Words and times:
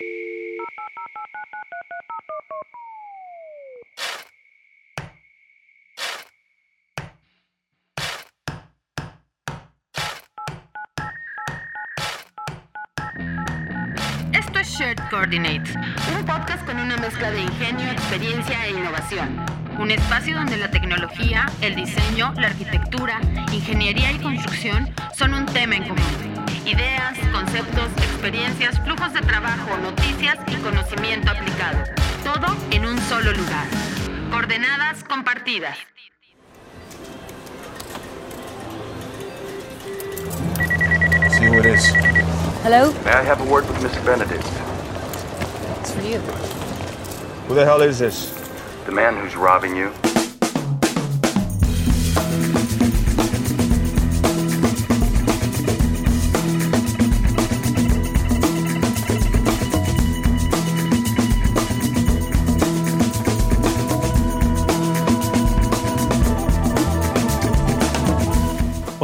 Esto 0.00 0.10
es 14.60 14.68
Shared 14.68 14.98
Coordinates, 15.10 15.74
un 16.16 16.24
podcast 16.24 16.64
con 16.64 16.78
una 16.78 16.96
mezcla 16.96 17.32
de 17.32 17.42
ingenio, 17.42 17.90
experiencia 17.90 18.66
e 18.66 18.70
innovación. 18.70 19.44
Un 19.80 19.90
espacio 19.90 20.36
donde 20.36 20.58
la 20.58 20.70
tecnología, 20.70 21.46
el 21.60 21.74
diseño, 21.74 22.32
la 22.34 22.48
arquitectura, 22.48 23.20
ingeniería 23.52 24.12
y 24.12 24.18
construcción 24.18 24.88
son 25.12 25.34
un 25.34 25.46
tema 25.46 25.74
en 25.76 25.88
común. 25.88 26.37
Ideas, 26.68 27.16
conceptos, 27.32 27.88
experiencias, 27.96 28.78
flujos 28.80 29.14
de 29.14 29.22
trabajo, 29.22 29.74
noticias 29.78 30.36
y 30.48 30.56
conocimiento 30.56 31.30
aplicado. 31.30 31.82
Todo 32.22 32.54
en 32.70 32.84
un 32.84 32.98
solo 33.08 33.32
lugar. 33.32 33.66
Coordenadas 34.30 35.02
compartidas. 35.02 35.78
See 41.30 41.46
who 41.46 41.58
it 41.58 41.64
is. 41.64 41.88
Hello? 42.62 42.92
May 43.02 43.12
I 43.12 43.24
have 43.24 43.40
a 43.40 43.50
word 43.50 43.66
with 43.66 43.78
Mr. 43.78 44.04
Benedict? 44.04 44.44
It's 45.80 45.92
for 45.92 46.02
you. 46.02 46.18
Who 47.48 47.54
the 47.54 47.64
hell 47.64 47.80
is 47.80 47.98
this? 47.98 48.28
The 48.84 48.92
man 48.92 49.16
who's 49.16 49.36
robbing 49.36 49.74
you? 49.74 49.90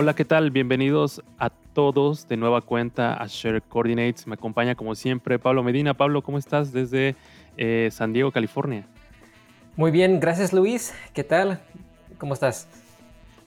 Hola, 0.04 0.14
¿qué 0.14 0.26
tal? 0.26 0.50
Bienvenidos 0.50 1.22
a 1.38 1.48
todos 1.48 2.28
de 2.28 2.36
nueva 2.36 2.60
cuenta 2.60 3.14
a 3.14 3.26
Share 3.26 3.62
Coordinates. 3.62 4.26
Me 4.26 4.34
acompaña 4.34 4.74
como 4.74 4.94
siempre 4.94 5.38
Pablo 5.38 5.62
Medina. 5.62 5.94
Pablo, 5.94 6.20
¿cómo 6.20 6.36
estás 6.36 6.74
desde 6.74 7.16
eh, 7.56 7.88
San 7.90 8.12
Diego, 8.12 8.30
California? 8.30 8.86
Muy 9.76 9.90
bien, 9.90 10.20
gracias 10.20 10.52
Luis. 10.52 10.92
¿Qué 11.14 11.24
tal? 11.24 11.58
¿Cómo 12.18 12.34
estás? 12.34 12.68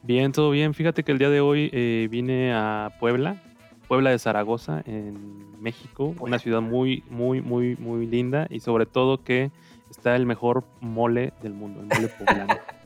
Bien, 0.01 0.31
todo 0.31 0.49
bien. 0.49 0.73
Fíjate 0.73 1.03
que 1.03 1.11
el 1.11 1.19
día 1.19 1.29
de 1.29 1.41
hoy 1.41 1.69
eh, 1.73 2.07
vine 2.09 2.51
a 2.55 2.91
Puebla, 2.99 3.39
Puebla 3.87 4.09
de 4.09 4.17
Zaragoza, 4.17 4.81
en 4.87 5.61
México, 5.61 6.15
una 6.19 6.39
ciudad 6.39 6.61
muy, 6.61 7.03
muy, 7.11 7.39
muy, 7.39 7.75
muy 7.75 8.07
linda 8.07 8.47
y 8.49 8.61
sobre 8.61 8.87
todo 8.87 9.23
que 9.23 9.51
está 9.91 10.15
el 10.15 10.25
mejor 10.25 10.63
mole 10.81 11.33
del 11.43 11.53
mundo, 11.53 11.81
el 11.81 11.85
mole 11.85 12.07
poblano. 12.07 12.55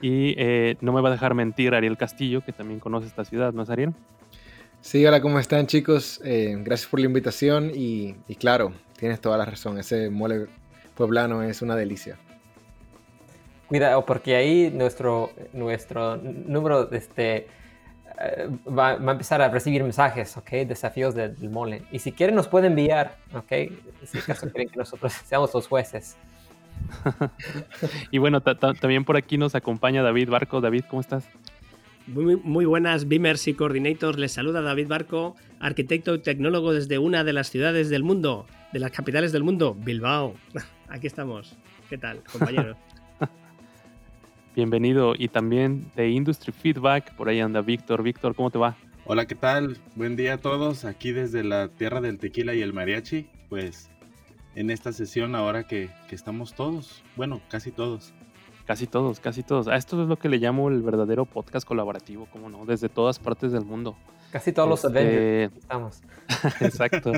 Y 0.00 0.34
eh, 0.38 0.76
no 0.80 0.92
me 0.92 1.00
va 1.00 1.08
a 1.08 1.12
dejar 1.12 1.34
mentir 1.34 1.74
Ariel 1.74 1.96
Castillo, 1.96 2.42
que 2.44 2.52
también 2.52 2.80
conoce 2.80 3.06
esta 3.06 3.24
ciudad, 3.24 3.52
¿no 3.52 3.62
es 3.62 3.70
Ariel? 3.70 3.94
Sí, 4.80 5.04
hola, 5.04 5.20
¿cómo 5.20 5.38
están 5.38 5.66
chicos? 5.66 6.20
Eh, 6.24 6.54
gracias 6.60 6.88
por 6.88 7.00
la 7.00 7.06
invitación 7.06 7.72
y, 7.74 8.14
y 8.28 8.36
claro, 8.36 8.72
tienes 8.98 9.20
toda 9.20 9.36
la 9.38 9.44
razón, 9.44 9.78
ese 9.78 10.10
mole 10.10 10.46
poblano 10.94 11.42
es 11.42 11.62
una 11.62 11.74
delicia. 11.74 12.16
Cuidado, 13.66 14.04
porque 14.06 14.36
ahí 14.36 14.70
nuestro, 14.72 15.32
nuestro 15.52 16.16
número 16.18 16.84
de 16.84 16.98
este, 16.98 17.48
eh, 18.20 18.48
va, 18.68 18.94
va 18.96 19.10
a 19.10 19.12
empezar 19.12 19.42
a 19.42 19.48
recibir 19.48 19.82
mensajes, 19.82 20.36
¿ok? 20.36 20.50
Desafíos 20.66 21.14
del, 21.14 21.36
del 21.36 21.50
mole. 21.50 21.82
Y 21.90 21.98
si 21.98 22.12
quieren 22.12 22.36
nos 22.36 22.46
pueden 22.46 22.72
enviar, 22.72 23.16
¿ok? 23.34 23.52
Si 24.04 24.18
acaso 24.18 24.48
quieren 24.52 24.68
que 24.68 24.78
nosotros 24.78 25.12
seamos 25.12 25.52
los 25.52 25.66
jueces. 25.66 26.16
y 28.10 28.18
bueno, 28.18 28.40
ta- 28.40 28.56
ta- 28.58 28.74
también 28.74 29.04
por 29.04 29.16
aquí 29.16 29.38
nos 29.38 29.54
acompaña 29.54 30.02
David 30.02 30.28
Barco. 30.30 30.60
David, 30.60 30.84
¿cómo 30.88 31.00
estás? 31.00 31.28
Muy, 32.06 32.36
muy 32.36 32.64
buenas, 32.64 33.08
Beamers 33.08 33.48
y 33.48 33.54
Coordinators. 33.54 34.18
Les 34.18 34.32
saluda 34.32 34.62
David 34.62 34.86
Barco, 34.88 35.34
arquitecto 35.58 36.14
y 36.14 36.18
tecnólogo 36.20 36.72
desde 36.72 36.98
una 36.98 37.24
de 37.24 37.32
las 37.32 37.50
ciudades 37.50 37.88
del 37.90 38.04
mundo, 38.04 38.46
de 38.72 38.78
las 38.78 38.92
capitales 38.92 39.32
del 39.32 39.42
mundo, 39.42 39.74
Bilbao. 39.74 40.34
Aquí 40.88 41.06
estamos. 41.08 41.56
¿Qué 41.90 41.98
tal, 41.98 42.22
compañeros? 42.30 42.76
Bienvenido. 44.54 45.14
Y 45.18 45.28
también 45.28 45.90
de 45.96 46.08
Industry 46.10 46.52
Feedback, 46.52 47.14
por 47.14 47.28
ahí 47.28 47.40
anda 47.40 47.60
Víctor. 47.60 48.02
Víctor, 48.02 48.34
¿cómo 48.34 48.50
te 48.50 48.58
va? 48.58 48.76
Hola, 49.04 49.26
¿qué 49.26 49.34
tal? 49.34 49.76
Buen 49.94 50.16
día 50.16 50.34
a 50.34 50.38
todos. 50.38 50.84
Aquí 50.84 51.12
desde 51.12 51.44
la 51.44 51.68
tierra 51.68 52.00
del 52.00 52.18
tequila 52.18 52.54
y 52.54 52.62
el 52.62 52.72
mariachi. 52.72 53.26
Pues 53.48 53.90
en 54.56 54.70
esta 54.70 54.90
sesión 54.92 55.34
ahora 55.34 55.64
que, 55.64 55.90
que 56.08 56.14
estamos 56.14 56.54
todos, 56.54 57.04
bueno, 57.14 57.40
casi 57.48 57.70
todos. 57.70 58.12
Casi 58.64 58.86
todos, 58.88 59.20
casi 59.20 59.44
todos. 59.44 59.68
A 59.68 59.76
esto 59.76 60.02
es 60.02 60.08
lo 60.08 60.18
que 60.18 60.28
le 60.28 60.38
llamo 60.38 60.68
el 60.70 60.82
verdadero 60.82 61.24
podcast 61.24 61.68
colaborativo, 61.68 62.26
¿cómo 62.32 62.48
no? 62.48 62.64
Desde 62.64 62.88
todas 62.88 63.18
partes 63.20 63.52
del 63.52 63.64
mundo. 63.64 63.96
Casi 64.32 64.52
todos 64.52 64.68
los 64.68 64.84
Este, 64.84 64.98
Avengers 64.98 65.52
aquí 65.52 65.58
estamos. 65.58 66.02
Exacto, 66.60 67.12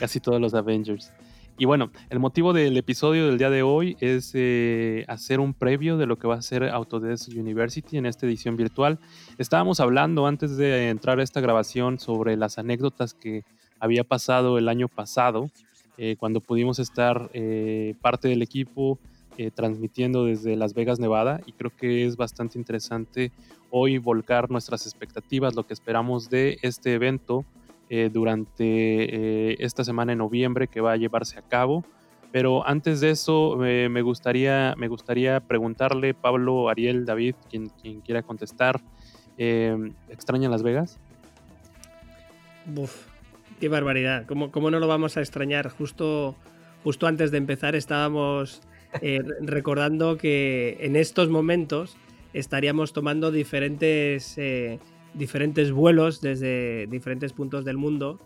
casi 0.00 0.20
todos 0.20 0.40
los 0.40 0.54
Avengers. 0.54 1.12
Y 1.58 1.64
bueno, 1.64 1.90
el 2.08 2.18
motivo 2.18 2.52
del 2.52 2.76
episodio 2.76 3.26
del 3.26 3.38
día 3.38 3.50
de 3.50 3.62
hoy 3.62 3.96
es 4.00 4.30
eh, 4.34 5.04
hacer 5.08 5.40
un 5.40 5.54
previo 5.54 5.96
de 5.96 6.06
lo 6.06 6.18
que 6.18 6.28
va 6.28 6.36
a 6.36 6.42
ser 6.42 6.64
Autodesk 6.64 7.30
University 7.30 7.98
en 7.98 8.06
esta 8.06 8.26
edición 8.26 8.56
virtual. 8.56 8.98
Estábamos 9.38 9.80
hablando 9.80 10.26
antes 10.26 10.56
de 10.56 10.88
entrar 10.90 11.18
a 11.18 11.22
esta 11.22 11.40
grabación 11.40 11.98
sobre 11.98 12.36
las 12.36 12.58
anécdotas 12.58 13.12
que 13.12 13.44
había 13.80 14.04
pasado 14.04 14.56
el 14.58 14.68
año 14.68 14.88
pasado, 14.88 15.50
eh, 15.98 16.16
cuando 16.18 16.40
pudimos 16.40 16.78
estar 16.78 17.30
eh, 17.32 17.94
parte 18.00 18.28
del 18.28 18.42
equipo 18.42 18.98
eh, 19.38 19.50
transmitiendo 19.50 20.24
desde 20.24 20.56
Las 20.56 20.74
Vegas, 20.74 20.98
Nevada, 20.98 21.40
y 21.46 21.52
creo 21.52 21.70
que 21.74 22.06
es 22.06 22.16
bastante 22.16 22.58
interesante 22.58 23.32
hoy 23.70 23.98
volcar 23.98 24.50
nuestras 24.50 24.86
expectativas, 24.86 25.54
lo 25.54 25.66
que 25.66 25.74
esperamos 25.74 26.30
de 26.30 26.58
este 26.62 26.94
evento 26.94 27.44
eh, 27.88 28.10
durante 28.12 29.62
esta 29.62 29.84
semana 29.84 30.12
en 30.12 30.18
noviembre 30.18 30.68
que 30.68 30.80
va 30.80 30.92
a 30.92 30.96
llevarse 30.96 31.38
a 31.38 31.42
cabo. 31.42 31.84
Pero 32.32 32.66
antes 32.66 33.00
de 33.00 33.10
eso, 33.10 33.56
me, 33.56 34.02
gustaría, 34.02 34.74
me 34.76 34.88
gustaría 34.88 35.40
preguntarle, 35.40 36.12
Pablo, 36.12 36.68
Ariel, 36.68 37.06
David, 37.06 37.34
quien, 37.48 37.70
quiera 38.04 38.22
contestar, 38.22 38.80
¿extrañan 39.38 40.50
Las 40.50 40.62
Vegas? 40.62 40.98
Uf, 42.74 43.05
qué 43.60 43.68
barbaridad. 43.68 44.26
¿Cómo, 44.26 44.50
cómo 44.50 44.70
no 44.70 44.78
lo 44.78 44.86
vamos 44.86 45.16
a 45.16 45.20
extrañar? 45.20 45.68
Justo, 45.70 46.36
justo 46.84 47.06
antes 47.06 47.30
de 47.30 47.38
empezar 47.38 47.74
estábamos 47.76 48.62
eh, 49.02 49.22
recordando 49.40 50.16
que 50.16 50.76
en 50.80 50.96
estos 50.96 51.28
momentos 51.28 51.96
estaríamos 52.32 52.92
tomando 52.92 53.30
diferentes, 53.30 54.36
eh, 54.38 54.78
diferentes 55.14 55.72
vuelos 55.72 56.20
desde 56.20 56.86
diferentes 56.86 57.32
puntos 57.32 57.64
del 57.64 57.76
mundo 57.76 58.20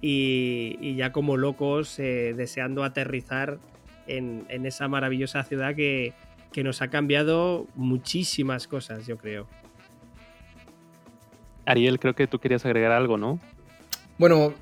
y, 0.00 0.76
y 0.80 0.96
ya 0.96 1.12
como 1.12 1.36
locos 1.36 1.98
eh, 1.98 2.34
deseando 2.36 2.84
aterrizar 2.84 3.58
en, 4.06 4.44
en 4.48 4.66
esa 4.66 4.88
maravillosa 4.88 5.44
ciudad 5.44 5.74
que, 5.76 6.12
que 6.52 6.64
nos 6.64 6.82
ha 6.82 6.88
cambiado 6.88 7.66
muchísimas 7.76 8.66
cosas, 8.66 9.06
yo 9.06 9.16
creo. 9.16 9.46
Ariel, 11.64 12.00
creo 12.00 12.14
que 12.14 12.26
tú 12.26 12.40
querías 12.40 12.66
agregar 12.66 12.90
algo, 12.90 13.16
¿no? 13.16 13.38
Bueno, 14.18 14.52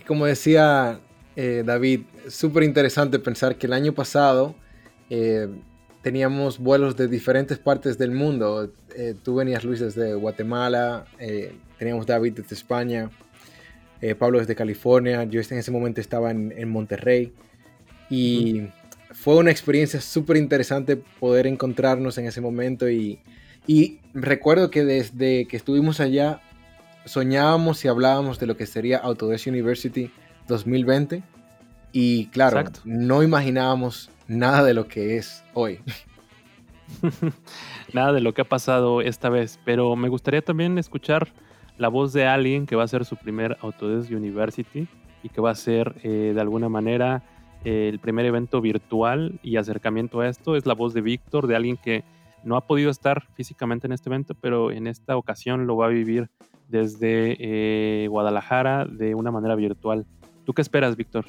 como 0.00 0.26
decía 0.26 1.00
eh, 1.36 1.62
David, 1.64 2.02
súper 2.28 2.62
interesante 2.62 3.18
pensar 3.18 3.56
que 3.56 3.66
el 3.66 3.72
año 3.72 3.92
pasado 3.92 4.54
eh, 5.10 5.48
teníamos 6.02 6.58
vuelos 6.58 6.96
de 6.96 7.08
diferentes 7.08 7.58
partes 7.58 7.98
del 7.98 8.12
mundo. 8.12 8.72
Eh, 8.96 9.14
tú 9.22 9.36
venías, 9.36 9.64
Luis, 9.64 9.80
desde 9.80 10.14
Guatemala, 10.14 11.04
eh, 11.18 11.54
teníamos 11.78 12.06
David 12.06 12.34
desde 12.34 12.54
España, 12.54 13.10
Pablo 14.18 14.40
desde 14.40 14.56
California, 14.56 15.22
yo 15.22 15.40
en 15.40 15.58
ese 15.58 15.70
momento 15.70 16.00
estaba 16.00 16.32
en, 16.32 16.52
en 16.56 16.68
Monterrey. 16.68 17.32
Y 18.10 18.62
fue 19.12 19.36
una 19.36 19.52
experiencia 19.52 20.00
súper 20.00 20.38
interesante 20.38 20.96
poder 20.96 21.46
encontrarnos 21.46 22.18
en 22.18 22.26
ese 22.26 22.40
momento. 22.40 22.90
Y, 22.90 23.20
y 23.66 24.00
recuerdo 24.12 24.72
que 24.72 24.84
desde 24.84 25.46
que 25.46 25.56
estuvimos 25.56 26.00
allá, 26.00 26.40
soñábamos 27.04 27.84
y 27.84 27.88
hablábamos 27.88 28.38
de 28.38 28.46
lo 28.46 28.56
que 28.56 28.66
sería 28.66 28.98
Autodesk 28.98 29.46
University 29.46 30.10
2020. 30.48 31.22
Y 31.92 32.26
claro, 32.26 32.58
Exacto. 32.58 32.80
no 32.84 33.22
imaginábamos 33.22 34.10
nada 34.26 34.64
de 34.64 34.74
lo 34.74 34.88
que 34.88 35.16
es 35.16 35.44
hoy. 35.54 35.80
Nada 37.92 38.12
de 38.12 38.20
lo 38.20 38.34
que 38.34 38.42
ha 38.42 38.48
pasado 38.48 39.00
esta 39.00 39.28
vez, 39.28 39.58
pero 39.64 39.96
me 39.96 40.08
gustaría 40.08 40.42
también 40.42 40.78
escuchar 40.78 41.28
la 41.78 41.88
voz 41.88 42.12
de 42.12 42.26
alguien 42.26 42.66
que 42.66 42.76
va 42.76 42.84
a 42.84 42.88
ser 42.88 43.04
su 43.04 43.16
primer 43.16 43.56
Autodesk 43.60 44.10
University 44.10 44.88
y 45.22 45.28
que 45.28 45.40
va 45.40 45.50
a 45.50 45.54
ser 45.54 45.94
eh, 46.02 46.32
de 46.34 46.40
alguna 46.40 46.68
manera 46.68 47.22
eh, 47.64 47.88
el 47.90 47.98
primer 47.98 48.26
evento 48.26 48.60
virtual 48.60 49.38
y 49.42 49.56
acercamiento 49.56 50.20
a 50.20 50.28
esto. 50.28 50.56
Es 50.56 50.66
la 50.66 50.74
voz 50.74 50.94
de 50.94 51.00
Víctor, 51.00 51.46
de 51.46 51.56
alguien 51.56 51.76
que 51.76 52.04
no 52.44 52.56
ha 52.56 52.66
podido 52.66 52.90
estar 52.90 53.24
físicamente 53.34 53.86
en 53.86 53.92
este 53.92 54.08
evento, 54.08 54.34
pero 54.34 54.70
en 54.70 54.86
esta 54.86 55.16
ocasión 55.16 55.66
lo 55.66 55.76
va 55.76 55.86
a 55.86 55.90
vivir 55.90 56.28
desde 56.72 57.36
eh, 57.38 58.08
Guadalajara 58.08 58.86
de 58.86 59.14
una 59.14 59.30
manera 59.30 59.54
virtual. 59.54 60.06
¿Tú 60.44 60.54
qué 60.54 60.62
esperas, 60.62 60.96
Víctor? 60.96 61.26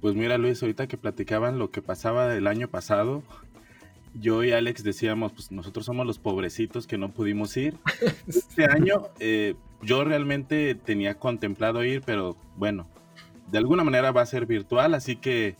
Pues 0.00 0.16
mira 0.16 0.36
Luis, 0.36 0.60
ahorita 0.60 0.88
que 0.88 0.98
platicaban 0.98 1.58
lo 1.58 1.70
que 1.70 1.80
pasaba 1.80 2.34
el 2.34 2.48
año 2.48 2.66
pasado, 2.68 3.22
yo 4.20 4.42
y 4.42 4.50
Alex 4.50 4.82
decíamos, 4.82 5.32
pues 5.32 5.52
nosotros 5.52 5.86
somos 5.86 6.04
los 6.04 6.18
pobrecitos 6.18 6.88
que 6.88 6.98
no 6.98 7.12
pudimos 7.12 7.56
ir. 7.56 7.76
Este 8.26 8.64
año 8.64 9.04
eh, 9.20 9.54
yo 9.80 10.02
realmente 10.04 10.74
tenía 10.74 11.14
contemplado 11.14 11.84
ir, 11.84 12.02
pero 12.04 12.36
bueno, 12.56 12.88
de 13.52 13.58
alguna 13.58 13.84
manera 13.84 14.10
va 14.10 14.22
a 14.22 14.26
ser 14.26 14.46
virtual, 14.46 14.94
así 14.94 15.14
que 15.14 15.54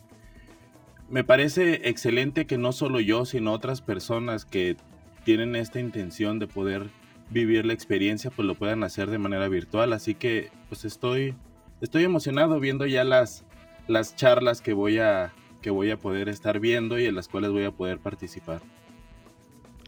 me 1.09 1.23
parece 1.23 1.87
excelente 1.87 2.45
que 2.45 2.57
no 2.57 2.73
solo 2.73 2.99
yo, 2.99 3.23
sino 3.23 3.53
otras 3.53 3.81
personas 3.81 4.43
que 4.43 4.75
tienen 5.23 5.55
esta 5.55 5.79
intención 5.79 6.39
de 6.39 6.47
poder 6.47 6.89
vivir 7.33 7.65
la 7.65 7.73
experiencia, 7.73 8.31
pues 8.31 8.47
lo 8.47 8.55
puedan 8.55 8.83
hacer 8.83 9.09
de 9.09 9.17
manera 9.17 9.47
virtual. 9.49 9.91
Así 9.91 10.15
que 10.15 10.51
pues 10.69 10.85
estoy, 10.85 11.35
estoy 11.81 12.03
emocionado 12.03 12.59
viendo 12.59 12.85
ya 12.85 13.03
las, 13.03 13.43
las 13.87 14.15
charlas 14.15 14.61
que 14.61 14.73
voy, 14.73 14.99
a, 14.99 15.33
que 15.61 15.69
voy 15.69 15.91
a 15.91 15.97
poder 15.97 16.29
estar 16.29 16.59
viendo 16.59 16.99
y 16.99 17.05
en 17.05 17.15
las 17.15 17.27
cuales 17.27 17.51
voy 17.51 17.65
a 17.65 17.71
poder 17.71 17.99
participar. 17.99 18.61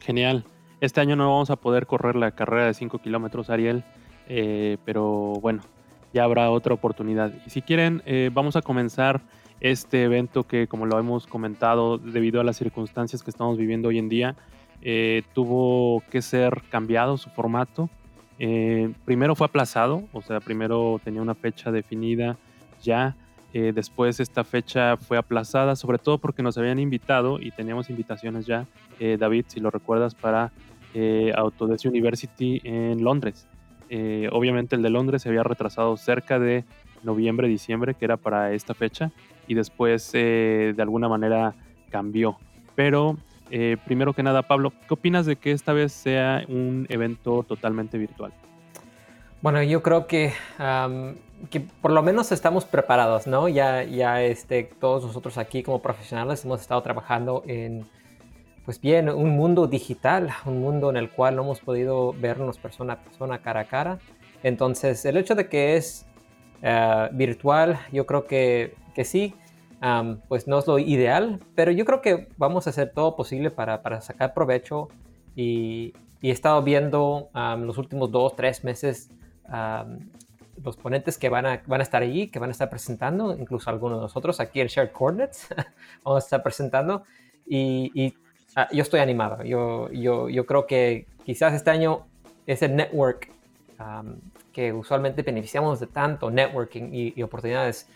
Genial. 0.01 0.43
Este 0.81 0.99
año 0.99 1.15
no 1.15 1.31
vamos 1.31 1.49
a 1.49 1.55
poder 1.55 1.87
correr 1.87 2.15
la 2.15 2.31
carrera 2.31 2.65
de 2.65 2.73
5 2.73 2.99
kilómetros, 2.99 3.49
Ariel, 3.49 3.83
eh, 4.27 4.77
pero 4.83 5.33
bueno, 5.41 5.61
ya 6.13 6.25
habrá 6.25 6.51
otra 6.51 6.73
oportunidad. 6.73 7.31
Y 7.45 7.49
si 7.49 7.61
quieren, 7.61 8.03
eh, 8.05 8.29
vamos 8.33 8.55
a 8.55 8.61
comenzar 8.61 9.21
este 9.61 10.03
evento 10.03 10.43
que, 10.43 10.67
como 10.67 10.85
lo 10.85 10.99
hemos 10.99 11.27
comentado, 11.27 11.97
debido 11.97 12.41
a 12.41 12.43
las 12.43 12.57
circunstancias 12.57 13.23
que 13.23 13.31
estamos 13.31 13.57
viviendo 13.57 13.87
hoy 13.87 13.97
en 13.97 14.09
día, 14.09 14.35
eh, 14.81 15.23
tuvo 15.33 16.03
que 16.11 16.21
ser 16.21 16.61
cambiado 16.69 17.17
su 17.17 17.29
formato. 17.29 17.89
Eh, 18.37 18.91
primero 19.05 19.35
fue 19.35 19.47
aplazado, 19.47 20.03
o 20.13 20.21
sea, 20.21 20.39
primero 20.39 20.99
tenía 21.03 21.21
una 21.21 21.35
fecha 21.35 21.71
definida 21.71 22.37
ya, 22.83 23.15
eh, 23.53 23.71
después 23.73 24.19
esta 24.19 24.43
fecha 24.43 24.97
fue 24.97 25.17
aplazada, 25.17 25.75
sobre 25.75 25.97
todo 25.97 26.17
porque 26.17 26.43
nos 26.43 26.57
habían 26.57 26.77
invitado 26.77 27.39
y 27.39 27.51
teníamos 27.51 27.89
invitaciones 27.89 28.45
ya, 28.45 28.67
David, 29.17 29.45
si 29.47 29.59
lo 29.59 29.71
recuerdas, 29.71 30.13
para 30.15 30.51
Autodesk 31.35 31.85
University 31.85 32.61
en 32.63 33.03
Londres. 33.03 33.47
obviamente 34.31 34.75
el 34.75 34.81
de 34.81 34.89
Londres 34.89 35.21
se 35.21 35.29
había 35.29 35.43
retrasado 35.43 35.95
cerca 35.97 36.37
de 36.37 36.65
noviembre, 37.03 37.47
diciembre, 37.47 37.93
que 37.93 38.05
era 38.05 38.17
para 38.17 38.53
esta 38.53 38.73
fecha, 38.73 39.11
y 39.47 39.53
después 39.53 40.11
de 40.11 40.75
alguna 40.77 41.07
manera 41.07 41.55
cambió. 41.89 42.37
Pero 42.75 43.17
eh, 43.51 43.77
primero 43.85 44.13
que 44.13 44.23
nada, 44.23 44.41
Pablo, 44.41 44.73
¿qué 44.87 44.93
opinas 44.93 45.25
de 45.25 45.35
que 45.35 45.51
esta 45.51 45.73
vez 45.73 45.91
sea 45.91 46.43
un 46.47 46.87
evento 46.89 47.43
totalmente 47.43 47.97
virtual? 47.97 48.33
Bueno, 49.41 49.61
yo 49.61 49.83
creo 49.83 50.07
que, 50.07 50.33
que 51.51 51.59
por 51.59 51.91
lo 51.91 52.01
menos 52.01 52.31
estamos 52.31 52.65
preparados, 52.65 53.27
¿no? 53.27 53.47
Ya, 53.47 53.83
ya 53.83 54.23
este, 54.23 54.63
todos 54.63 55.05
nosotros 55.05 55.37
aquí 55.37 55.61
como 55.61 55.81
profesionales 55.81 56.43
hemos 56.45 56.61
estado 56.61 56.81
trabajando 56.81 57.43
en, 57.45 57.85
pues 58.65 58.81
bien, 58.81 59.09
un 59.09 59.29
mundo 59.35 59.67
digital, 59.67 60.31
un 60.45 60.59
mundo 60.59 60.89
en 60.89 60.97
el 60.97 61.11
cual 61.11 61.35
no 61.35 61.43
hemos 61.43 61.59
podido 61.59 62.13
vernos 62.13 62.57
persona 62.57 62.93
a 62.93 62.99
persona, 63.03 63.37
cara 63.37 63.61
a 63.61 63.65
cara. 63.65 63.99
Entonces, 64.41 65.05
el 65.05 65.17
hecho 65.17 65.35
de 65.35 65.47
que 65.47 65.75
es 65.75 66.07
eh, 66.63 67.09
virtual, 67.11 67.77
yo 67.91 68.07
creo 68.07 68.25
que, 68.25 68.73
que 68.95 69.05
sí, 69.05 69.35
pues 70.27 70.47
no 70.47 70.59
es 70.59 70.67
lo 70.67 70.79
ideal, 70.79 71.39
pero 71.53 71.71
yo 71.71 71.85
creo 71.85 72.01
que 72.01 72.27
vamos 72.37 72.67
a 72.67 72.71
hacer 72.71 72.91
todo 72.93 73.15
posible 73.15 73.51
para, 73.51 73.81
para 73.81 74.01
sacar 74.01 74.33
provecho. 74.33 74.87
Y, 75.35 75.93
he 76.21 76.31
estado 76.31 76.63
viendo 76.63 77.29
los 77.59 77.77
últimos 77.77 78.09
dos, 78.09 78.35
tres 78.35 78.63
meses 78.63 79.11
los 80.63 80.77
ponentes 80.77 81.19
que 81.19 81.29
van 81.29 81.45
a, 81.45 81.61
van 81.67 81.81
a 81.81 81.83
estar 81.83 82.01
allí, 82.01 82.29
que 82.29 82.39
van 82.39 82.49
a 82.49 82.51
estar 82.51 82.67
presentando, 82.69 83.37
incluso 83.37 83.69
algunos 83.69 83.99
de 83.99 84.03
nosotros 84.03 84.39
aquí 84.39 84.61
en 84.61 84.67
Shared 84.67 84.91
Coordinates 84.91 85.47
vamos 86.03 86.23
a 86.23 86.25
estar 86.25 86.41
presentando. 86.41 87.03
Y, 87.45 88.15
ah, 88.55 88.67
yo 88.71 88.81
estoy 88.81 89.01
animado, 89.01 89.43
yo, 89.43 89.91
yo, 89.91 90.29
yo, 90.29 90.47
creo 90.47 90.65
que 90.65 91.05
quizás 91.25 91.53
este 91.53 91.69
año 91.69 92.07
ese 92.47 92.69
network 92.69 93.31
que 94.51 94.73
usualmente 94.73 95.21
beneficiamos 95.21 95.79
de 95.79 95.87
tanto 95.87 96.31
networking 96.31 96.89
y, 96.91 97.13
y 97.15 97.21
oportunidades 97.21 97.87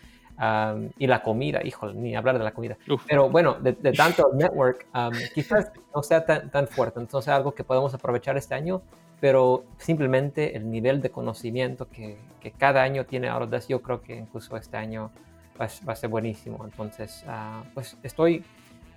y 0.98 1.08
la 1.08 1.22
comida, 1.22 1.60
híjole, 1.64 1.94
ni 1.96 2.16
hablar 2.16 2.38
de 2.38 2.46
la 2.46 2.52
comida. 2.52 2.78
Pero 3.08 3.30
bueno, 3.30 3.56
de, 3.56 3.74
tanto 3.94 4.32
network, 4.34 4.88
quizás 5.34 5.72
no 5.94 6.02
sea 6.02 6.26
tan, 6.26 6.50
tan 6.50 6.68
fuerte, 6.68 7.00
entonces 7.00 7.30
algo 7.30 7.54
que 7.54 7.64
podemos 7.64 7.94
aprovechar 7.94 8.38
este 8.38 8.56
año, 8.56 8.82
pero 9.20 9.66
simplemente 9.78 10.56
el 10.56 10.72
nivel 10.72 11.02
de 11.02 11.10
conocimiento 11.10 11.90
que, 11.90 12.18
que 12.40 12.52
cada 12.52 12.84
año 12.84 13.06
tiene 13.06 13.28
Autodesk, 13.28 13.70
yo 13.70 13.82
creo 13.82 14.02
que 14.02 14.16
incluso 14.16 14.56
este 14.56 14.78
año 14.78 15.12
va, 15.60 15.66
a 15.66 15.96
ser 15.96 16.10
buenísimo. 16.10 16.64
Entonces, 16.64 17.24
ah, 17.28 17.64
pues 17.74 17.98
estoy, 18.04 18.44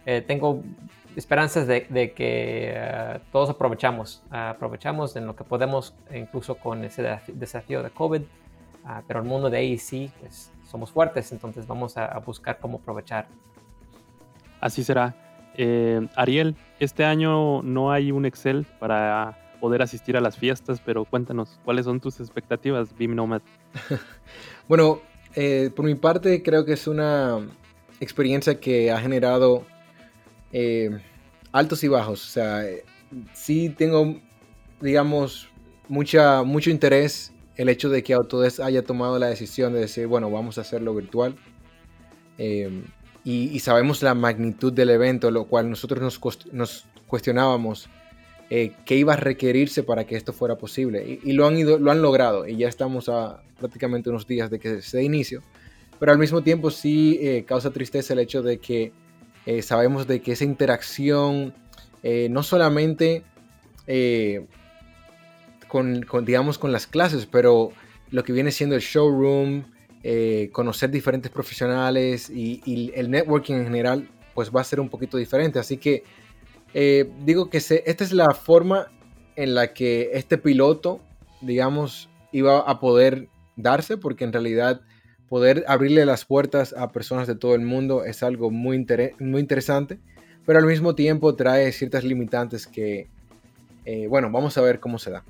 eh, 0.06 0.22
tengo 0.26 0.62
esperanzas 1.16 1.66
de, 1.66 1.86
de 1.88 2.12
que 2.12 2.74
ah, 2.76 3.20
todos 3.30 3.50
aprovechamos, 3.50 4.22
aprovechamos 4.30 5.16
en 5.16 5.26
lo 5.26 5.36
que 5.36 5.44
podemos, 5.44 5.94
incluso 6.14 6.56
con 6.56 6.84
ese 6.84 7.18
desafío 7.28 7.82
de 7.82 7.90
COVID, 7.90 8.22
ah, 8.84 9.02
pero 9.06 9.20
el 9.20 9.26
mundo 9.26 9.50
de 9.50 9.58
ahí 9.58 9.78
sí, 9.78 10.10
pues 10.20 10.52
somos 10.72 10.90
fuertes, 10.90 11.30
entonces 11.32 11.66
vamos 11.66 11.98
a, 11.98 12.18
buscar 12.20 12.58
cómo 12.58 12.78
aprovechar. 12.78 13.28
Así 14.60 14.82
será. 14.82 15.14
Eh, 15.54 16.08
Ariel, 16.16 16.56
este 16.80 17.04
año 17.04 17.62
no 17.62 17.92
hay 17.92 18.10
un 18.10 18.24
Excel 18.24 18.64
para 18.80 19.38
poder 19.60 19.82
asistir 19.82 20.16
a 20.16 20.20
las 20.20 20.38
fiestas, 20.38 20.80
pero 20.80 21.04
cuéntanos, 21.04 21.60
¿cuáles 21.62 21.84
son 21.84 22.00
tus 22.00 22.18
expectativas, 22.20 22.96
BIM 22.96 23.14
Nomad? 23.14 23.42
bueno, 24.68 25.02
eh, 25.34 25.70
por 25.76 25.84
mi 25.84 25.94
parte 25.94 26.42
creo 26.42 26.64
que 26.64 26.72
es 26.72 26.86
una 26.86 27.46
experiencia 28.00 28.58
que 28.58 28.90
ha 28.90 28.98
generado 28.98 29.66
eh, 30.52 30.98
altos 31.52 31.84
y 31.84 31.88
bajos. 31.88 32.24
O 32.24 32.30
sea, 32.30 32.64
sí 33.34 33.68
tengo, 33.68 34.16
digamos, 34.80 35.50
mucha, 35.86 36.42
mucho 36.42 36.70
interés 36.70 37.31
el 37.56 37.68
hecho 37.68 37.88
de 37.90 38.02
que 38.02 38.14
Autodesk 38.14 38.60
haya 38.60 38.82
tomado 38.82 39.18
la 39.18 39.26
decisión 39.28 39.72
de 39.72 39.80
decir, 39.80 40.06
bueno, 40.06 40.30
vamos 40.30 40.58
a 40.58 40.62
hacerlo 40.62 40.94
virtual. 40.94 41.36
Eh, 42.38 42.82
y, 43.24 43.60
sabemos 43.60 44.02
la 44.02 44.14
magnitud 44.14 44.72
del 44.72 44.90
evento, 44.90 45.30
lo 45.30 45.44
cual 45.44 45.70
nosotros 45.70 46.20
nos, 46.52 46.86
cuestionábamos 47.06 47.88
eh, 48.50 48.72
qué 48.84 48.96
iba 48.96 49.12
a 49.12 49.16
requerirse 49.16 49.84
para 49.84 50.06
que 50.06 50.16
esto 50.16 50.32
fuera 50.32 50.56
posible. 50.56 51.20
Y, 51.22 51.32
lo, 51.32 51.46
han 51.46 51.56
ido, 51.56 51.78
lo 51.78 51.92
han 51.92 52.02
logrado 52.02 52.48
y 52.48 52.56
ya 52.56 52.68
estamos 52.68 53.08
a 53.08 53.42
prácticamente 53.60 54.10
unos 54.10 54.26
días 54.26 54.50
de 54.50 54.58
que 54.58 54.82
se 54.82 54.96
dé 54.96 55.04
inicio. 55.04 55.42
Pero 56.00 56.10
al 56.10 56.18
mismo 56.18 56.42
tiempo 56.42 56.70
sí 56.70 57.18
eh, 57.20 57.44
causa 57.46 57.70
tristeza 57.70 58.12
el 58.14 58.18
hecho 58.18 58.42
de 58.42 58.58
que 58.58 58.92
sabemos 59.62 60.06
de 60.06 60.20
que 60.20 60.32
esa 60.32 60.44
interacción 60.44 61.52
no 62.30 62.42
solamente 62.44 63.24
con, 65.72 66.04
digamos, 66.26 66.58
con 66.58 66.70
las 66.70 66.86
clases, 66.86 67.24
pero 67.24 67.72
lo 68.10 68.24
que 68.24 68.34
viene 68.34 68.50
siendo 68.50 68.76
el 68.76 68.82
showroom, 68.82 69.64
eh, 70.02 70.50
conocer 70.52 70.90
diferentes 70.90 71.32
profesionales 71.32 72.28
y, 72.28 72.92
el 72.94 73.10
networking 73.10 73.54
en 73.54 73.64
general, 73.64 74.06
pues 74.34 74.50
va 74.54 74.60
a 74.60 74.64
ser 74.64 74.80
un 74.80 74.90
poquito 74.90 75.16
diferente. 75.16 75.58
Así 75.58 75.78
que 75.78 76.04
eh, 76.74 77.10
digo 77.24 77.48
que 77.48 77.56
esta 77.56 78.04
es 78.04 78.12
la 78.12 78.34
forma 78.34 78.88
en 79.34 79.54
la 79.54 79.72
que 79.72 80.10
este 80.12 80.36
piloto, 80.36 81.00
digamos, 81.40 82.10
iba 82.32 82.58
a 82.58 82.78
poder 82.78 83.28
darse, 83.56 83.96
porque 83.96 84.24
en 84.24 84.34
realidad 84.34 84.82
poder 85.30 85.64
abrirle 85.68 86.04
las 86.04 86.26
puertas 86.26 86.74
a 86.74 86.92
personas 86.92 87.26
de 87.26 87.34
todo 87.34 87.54
el 87.54 87.62
mundo 87.62 88.04
es 88.04 88.22
algo 88.22 88.50
muy, 88.50 88.86
muy 89.20 89.40
interesante, 89.40 90.00
pero 90.44 90.58
al 90.58 90.66
mismo 90.66 90.94
tiempo 90.94 91.34
trae 91.34 91.72
ciertas 91.72 92.04
limitantes 92.04 92.66
que, 92.66 93.08
eh, 93.86 94.06
bueno, 94.06 94.30
vamos 94.30 94.58
a 94.58 94.60
ver 94.60 94.78
cómo 94.78 94.98
se 94.98 95.10
da. 95.10 95.24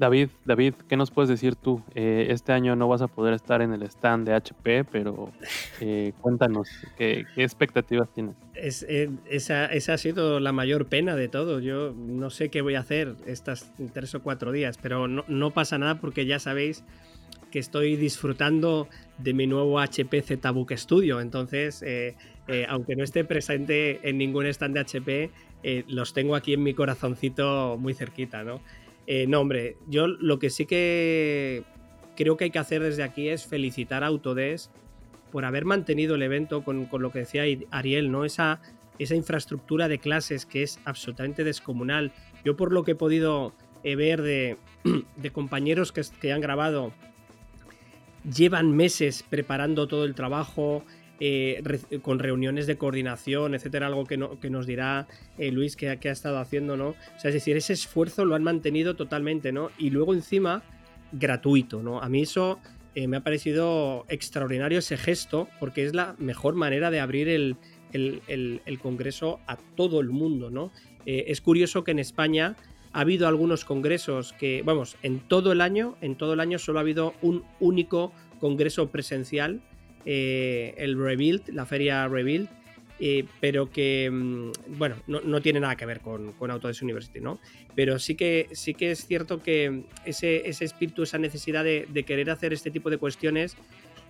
David, 0.00 0.30
David, 0.46 0.72
¿qué 0.88 0.96
nos 0.96 1.10
puedes 1.10 1.28
decir 1.28 1.56
tú? 1.56 1.82
Eh, 1.94 2.28
este 2.30 2.52
año 2.52 2.74
no 2.74 2.88
vas 2.88 3.02
a 3.02 3.06
poder 3.06 3.34
estar 3.34 3.60
en 3.60 3.74
el 3.74 3.82
stand 3.82 4.26
de 4.26 4.32
HP, 4.32 4.84
pero 4.84 5.30
eh, 5.78 6.14
cuéntanos, 6.22 6.70
¿qué, 6.96 7.26
expectativas 7.36 8.08
tienes? 8.14 8.34
Eh, 8.54 9.10
esa, 9.28 9.66
ha 9.66 9.98
sido 9.98 10.40
la 10.40 10.52
mayor 10.52 10.86
pena 10.86 11.16
de 11.16 11.28
todo. 11.28 11.60
Yo 11.60 11.92
no 11.92 12.30
sé 12.30 12.48
qué 12.48 12.62
voy 12.62 12.76
a 12.76 12.80
hacer 12.80 13.14
estas 13.26 13.74
tres 13.92 14.14
o 14.14 14.22
cuatro 14.22 14.52
días, 14.52 14.78
pero 14.80 15.06
no, 15.06 15.50
pasa 15.50 15.76
nada 15.76 16.00
porque 16.00 16.24
ya 16.24 16.38
sabéis 16.38 16.82
que 17.50 17.58
estoy 17.58 17.96
disfrutando 17.96 18.88
de 19.18 19.34
mi 19.34 19.46
nuevo 19.46 19.80
HP 19.80 20.22
ZBook 20.22 20.72
Studio. 20.78 21.20
Entonces, 21.20 21.84
aunque 22.68 22.96
no 22.96 23.04
esté 23.04 23.24
presente 23.24 24.00
en 24.08 24.16
ningún 24.16 24.46
stand 24.46 24.72
de 24.72 24.80
HP, 24.80 25.30
los 25.88 26.14
tengo 26.14 26.36
aquí 26.36 26.54
en 26.54 26.62
mi 26.62 26.72
corazoncito 26.72 27.76
muy 27.78 27.92
cerquita, 27.92 28.44
¿no? 28.44 28.62
Eh, 29.06 29.26
no, 29.26 29.40
hombre, 29.40 29.76
yo 29.88 30.06
lo 30.06 30.38
que 30.38 30.50
sí 30.50 30.66
que 30.66 31.64
creo 32.16 32.36
que 32.36 32.44
hay 32.44 32.50
que 32.50 32.58
hacer 32.58 32.82
desde 32.82 33.02
aquí 33.02 33.28
es 33.28 33.46
felicitar 33.46 34.04
a 34.04 34.08
Autodesk 34.08 34.70
por 35.32 35.44
haber 35.44 35.64
mantenido 35.64 36.16
el 36.16 36.22
evento 36.22 36.62
con, 36.62 36.88
lo 36.90 37.12
que 37.12 37.20
decía 37.20 37.44
Ariel, 37.70 38.10
¿no? 38.10 38.24
Esa, 38.24 38.60
esa 38.98 39.14
infraestructura 39.14 39.88
de 39.88 39.98
clases 39.98 40.44
que 40.44 40.62
es 40.62 40.80
absolutamente 40.84 41.44
descomunal. 41.44 42.12
Yo 42.44 42.56
por 42.56 42.72
lo 42.72 42.84
que 42.84 42.92
he 42.92 42.96
podido 42.96 43.54
eh, 43.82 43.96
ver 43.96 44.22
de, 44.22 44.58
compañeros 45.32 45.92
que, 45.92 46.32
han 46.32 46.40
grabado 46.40 46.92
llevan 48.30 48.76
meses 48.76 49.24
preparando 49.28 49.88
todo 49.88 50.04
el 50.04 50.14
trabajo, 50.14 50.84
eh, 51.22 51.62
con 52.00 52.18
reuniones 52.18 52.66
de 52.66 52.78
coordinación, 52.78 53.54
etcétera, 53.54 53.88
algo 53.88 54.06
que, 54.06 54.16
no, 54.16 54.40
que 54.40 54.48
nos 54.48 54.66
dirá 54.66 55.06
eh, 55.36 55.52
Luis 55.52 55.76
que, 55.76 55.90
ha 55.90 55.92
estado 56.10 56.38
haciendo, 56.38 56.78
¿no? 56.78 56.88
O 56.88 57.18
sea, 57.18 57.28
es 57.28 57.34
decir, 57.34 57.58
ese 57.58 57.74
esfuerzo 57.74 58.24
lo 58.24 58.34
han 58.34 58.42
mantenido 58.42 58.96
totalmente, 58.96 59.52
¿no? 59.52 59.70
Y 59.76 59.90
luego 59.90 60.14
encima, 60.14 60.62
gratuito, 61.12 61.82
¿no? 61.82 62.00
A 62.00 62.08
mí 62.08 62.22
eso 62.22 62.58
eh, 62.94 63.06
me 63.06 63.18
ha 63.18 63.20
parecido 63.20 64.06
extraordinario 64.08 64.78
ese 64.78 64.96
gesto, 64.96 65.46
porque 65.60 65.84
es 65.84 65.94
la 65.94 66.16
mejor 66.18 66.54
manera 66.54 66.90
de 66.90 67.00
abrir 67.00 67.28
el, 67.28 67.56
el, 67.92 68.78
congreso 68.80 69.40
a 69.46 69.58
todo 69.76 70.00
el 70.00 70.08
mundo, 70.08 70.50
¿no? 70.50 70.72
es 71.06 71.40
curioso 71.40 71.82
que 71.82 71.90
en 71.90 71.98
España 71.98 72.56
ha 72.92 73.00
habido 73.00 73.26
algunos 73.26 73.64
congresos 73.64 74.32
que, 74.34 74.62
vamos, 74.64 74.96
en 75.02 75.18
todo 75.20 75.50
el 75.50 75.60
año, 75.60 75.96
en 76.00 76.14
todo 76.14 76.34
el 76.34 76.40
año 76.40 76.58
solo 76.58 76.78
ha 76.78 76.82
habido 76.82 77.14
un 77.20 77.42
único 77.58 78.12
congreso 78.38 78.90
presencial 78.90 79.60
eh, 80.04 80.74
el 80.78 80.98
Rebuild, 80.98 81.48
la 81.50 81.66
feria 81.66 82.08
Rebuild, 82.08 82.48
eh, 83.02 83.24
pero 83.40 83.70
que, 83.70 84.10
mm, 84.10 84.76
bueno, 84.78 84.96
no, 85.06 85.40
tiene 85.40 85.58
nada 85.58 85.74
que 85.74 85.86
ver 85.86 86.00
con, 86.00 86.32
con, 86.32 86.50
Autodesk 86.50 86.82
University, 86.82 87.18
¿no? 87.18 87.38
Pero 87.74 87.98
sí 87.98 88.14
que, 88.14 88.48
sí 88.52 88.74
que 88.74 88.90
es 88.90 89.06
cierto 89.06 89.42
que 89.42 89.84
ese, 90.04 90.46
ese 90.46 90.66
espíritu, 90.66 91.02
esa 91.02 91.16
necesidad 91.16 91.64
de, 91.64 92.04
querer 92.06 92.30
hacer 92.30 92.52
este 92.52 92.70
tipo 92.70 92.90
de 92.90 92.98
cuestiones 92.98 93.56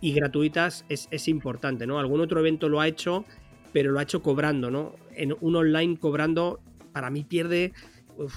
y 0.00 0.12
gratuitas 0.12 0.85
es, 0.88 1.28
importante, 1.28 1.87
¿no? 1.87 2.00
Algún 2.00 2.20
otro 2.20 2.40
evento 2.40 2.68
lo 2.68 2.80
ha 2.80 2.88
hecho, 2.88 3.25
pero 3.73 3.92
lo 3.92 4.00
ha 4.00 4.02
hecho 4.02 4.23
cobrando, 4.23 4.73
¿no? 4.73 4.97
En 5.14 5.37
un 5.40 5.54
online 5.54 5.97
cobrando, 5.97 6.61
para 6.92 7.11
mí 7.11 7.23
pierde 7.23 7.73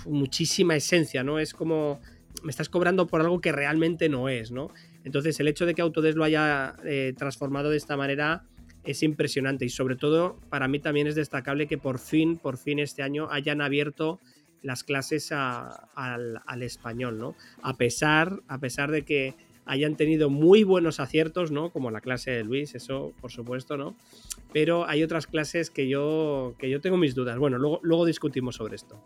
muchísima 0.06 0.76
esencia, 0.76 1.24
¿no? 1.24 1.40
Es 1.40 1.56
como, 1.56 2.00
me 2.44 2.52
estás 2.52 2.70
cobrando 2.70 3.08
por 3.08 3.22
algo 3.22 3.42
que 3.42 3.52
realmente 3.52 4.08
no 4.08 4.30
es, 4.30 4.52
¿no? 4.52 4.70
Entonces, 5.04 5.40
el 5.40 5.48
hecho 5.48 5.66
de 5.66 5.74
que 5.74 5.82
Autodesk 5.82 6.18
lo 6.18 6.24
haya 6.24 6.76
eh, 6.86 7.14
transformado 7.18 7.70
de 7.70 7.78
esta 7.78 7.98
manera 7.98 8.44
es 8.84 9.04
impresionante 9.04 9.66
y 9.66 9.70
sobre 9.70 9.96
todo 9.96 10.40
para 10.50 10.68
mí 10.68 10.80
también 10.80 11.08
es 11.08 11.16
destacable 11.16 11.68
que 11.68 11.78
por 11.78 12.00
fin, 12.00 12.38
por 12.38 12.58
fin 12.58 12.80
este 12.80 13.02
año 13.02 13.28
hayan 13.32 13.62
abierto 13.62 14.20
las 14.62 14.84
clases 14.84 15.32
al, 15.32 16.42
español, 16.62 17.18
¿no? 17.18 17.36
A 17.62 17.76
pesar, 17.76 18.42
a 18.48 18.60
pesar 18.60 18.92
de 18.92 19.04
que 19.04 19.36
hayan 19.66 19.96
tenido 19.96 20.30
muy 20.30 20.64
buenos 20.64 21.00
aciertos, 21.00 21.52
¿no? 21.52 21.70
Como 21.70 21.92
la 21.92 22.02
clase 22.02 22.32
de 22.32 22.44
Luis, 22.44 22.76
eso 22.76 23.14
por 23.22 23.32
supuesto, 23.32 23.78
¿no? 23.78 23.96
Pero 24.54 24.88
hay 24.88 25.04
otras 25.04 25.28
clases 25.28 25.70
que 25.70 25.88
yo, 25.88 26.56
que 26.58 26.70
yo 26.70 26.80
tengo 26.82 26.98
mis 26.98 27.16
dudas. 27.16 27.38
Bueno, 27.38 27.58
luego, 27.58 27.80
luego 27.84 28.06
discutimos 28.06 28.56
sobre 28.56 28.76
esto. 28.76 29.02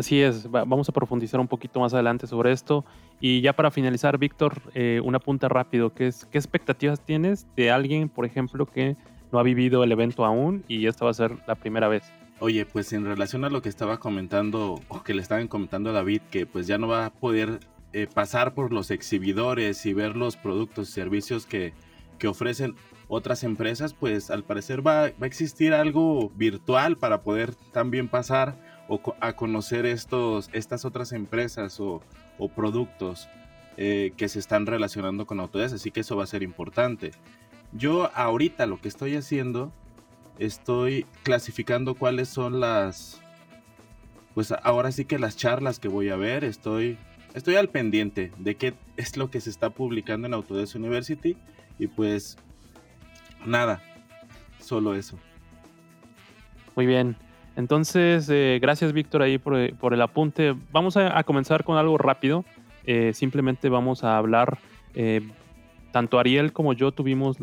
Así 0.00 0.22
es, 0.22 0.50
vamos 0.50 0.88
a 0.88 0.92
profundizar 0.92 1.38
un 1.40 1.46
poquito 1.46 1.78
más 1.78 1.92
adelante 1.92 2.26
sobre 2.26 2.52
esto. 2.52 2.86
Y 3.20 3.42
ya 3.42 3.52
para 3.52 3.70
finalizar, 3.70 4.16
Víctor, 4.16 4.62
eh, 4.72 4.98
una 5.04 5.18
punta 5.18 5.46
rápido, 5.46 5.92
¿qué, 5.92 6.06
es, 6.06 6.24
¿qué 6.24 6.38
expectativas 6.38 7.04
tienes 7.04 7.46
de 7.54 7.70
alguien, 7.70 8.08
por 8.08 8.24
ejemplo, 8.24 8.64
que 8.64 8.96
no 9.30 9.38
ha 9.38 9.42
vivido 9.42 9.84
el 9.84 9.92
evento 9.92 10.24
aún 10.24 10.64
y 10.68 10.86
esta 10.86 11.04
va 11.04 11.10
a 11.10 11.14
ser 11.14 11.36
la 11.46 11.54
primera 11.54 11.86
vez? 11.88 12.02
Oye, 12.38 12.64
pues 12.64 12.94
en 12.94 13.04
relación 13.04 13.44
a 13.44 13.50
lo 13.50 13.60
que 13.60 13.68
estaba 13.68 13.98
comentando 13.98 14.80
o 14.88 15.02
que 15.02 15.12
le 15.12 15.20
estaban 15.20 15.48
comentando 15.48 15.90
a 15.90 15.92
David, 15.92 16.22
que 16.30 16.46
pues 16.46 16.66
ya 16.66 16.78
no 16.78 16.88
va 16.88 17.04
a 17.04 17.10
poder 17.10 17.60
eh, 17.92 18.06
pasar 18.06 18.54
por 18.54 18.72
los 18.72 18.90
exhibidores 18.90 19.84
y 19.84 19.92
ver 19.92 20.16
los 20.16 20.38
productos 20.38 20.88
y 20.88 20.92
servicios 20.92 21.44
que, 21.44 21.74
que 22.18 22.26
ofrecen 22.26 22.74
otras 23.06 23.44
empresas, 23.44 23.92
pues 23.92 24.30
al 24.30 24.44
parecer 24.44 24.80
va, 24.86 25.10
va 25.10 25.24
a 25.24 25.26
existir 25.26 25.74
algo 25.74 26.30
virtual 26.36 26.96
para 26.96 27.20
poder 27.20 27.54
también 27.74 28.08
pasar 28.08 28.69
o 28.90 29.14
a 29.20 29.34
conocer 29.34 29.86
estos, 29.86 30.50
estas 30.52 30.84
otras 30.84 31.12
empresas 31.12 31.78
o, 31.78 32.02
productos 32.56 33.28
eh, 33.76 34.12
que 34.16 34.28
se 34.28 34.40
están 34.40 34.66
relacionando 34.66 35.26
con 35.26 35.38
Autodesk, 35.38 35.76
así 35.76 35.90
que 35.92 36.00
eso 36.00 36.16
va 36.16 36.24
a 36.24 36.26
ser 36.26 36.42
importante. 36.42 37.12
Yo 37.72 38.10
ahorita 38.16 38.66
lo 38.66 38.80
que 38.80 38.88
estoy 38.88 39.14
haciendo, 39.14 39.72
estoy 40.38 41.06
clasificando 41.22 41.94
cuáles 41.94 42.30
son 42.30 42.58
las, 42.58 43.20
pues 44.34 44.52
ahora 44.64 44.90
sí 44.90 45.04
que 45.04 45.20
las 45.20 45.36
charlas 45.36 45.78
que 45.78 45.86
voy 45.86 46.08
a 46.08 46.16
ver, 46.16 46.42
estoy, 46.42 46.98
estoy 47.34 47.54
al 47.54 47.68
pendiente 47.68 48.32
de 48.38 48.56
qué 48.56 48.74
es 48.96 49.16
lo 49.16 49.30
que 49.30 49.40
se 49.40 49.50
está 49.50 49.70
publicando 49.70 50.26
en 50.26 50.34
Autodesk 50.34 50.74
University 50.74 51.36
y 51.78 51.86
pues 51.86 52.38
nada, 53.46 53.80
solo 54.58 54.96
eso. 54.96 55.16
Muy 56.74 56.86
bien. 56.86 57.29
Entonces, 57.60 58.26
eh, 58.30 58.58
gracias 58.60 58.94
Víctor 58.94 59.20
ahí 59.20 59.36
por, 59.36 59.54
el 59.92 60.00
apunte. 60.00 60.56
Vamos 60.72 60.96
a, 60.96 61.22
comenzar 61.24 61.62
con 61.62 61.76
algo 61.76 61.98
rápido. 61.98 62.42
Eh, 62.86 63.12
simplemente 63.12 63.68
vamos 63.68 64.02
a 64.02 64.16
hablar, 64.16 64.56
eh, 64.94 65.20
tanto 65.92 66.18
Ariel 66.18 66.54
como 66.54 66.72
yo 66.72 66.90
tuvimos 66.90 67.36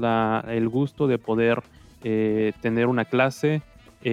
el 0.47 0.69
gusto 0.69 1.05
de 1.05 1.19
poder 1.19 1.61
tener 2.01 2.87
una 2.87 3.05
clase. 3.05 3.61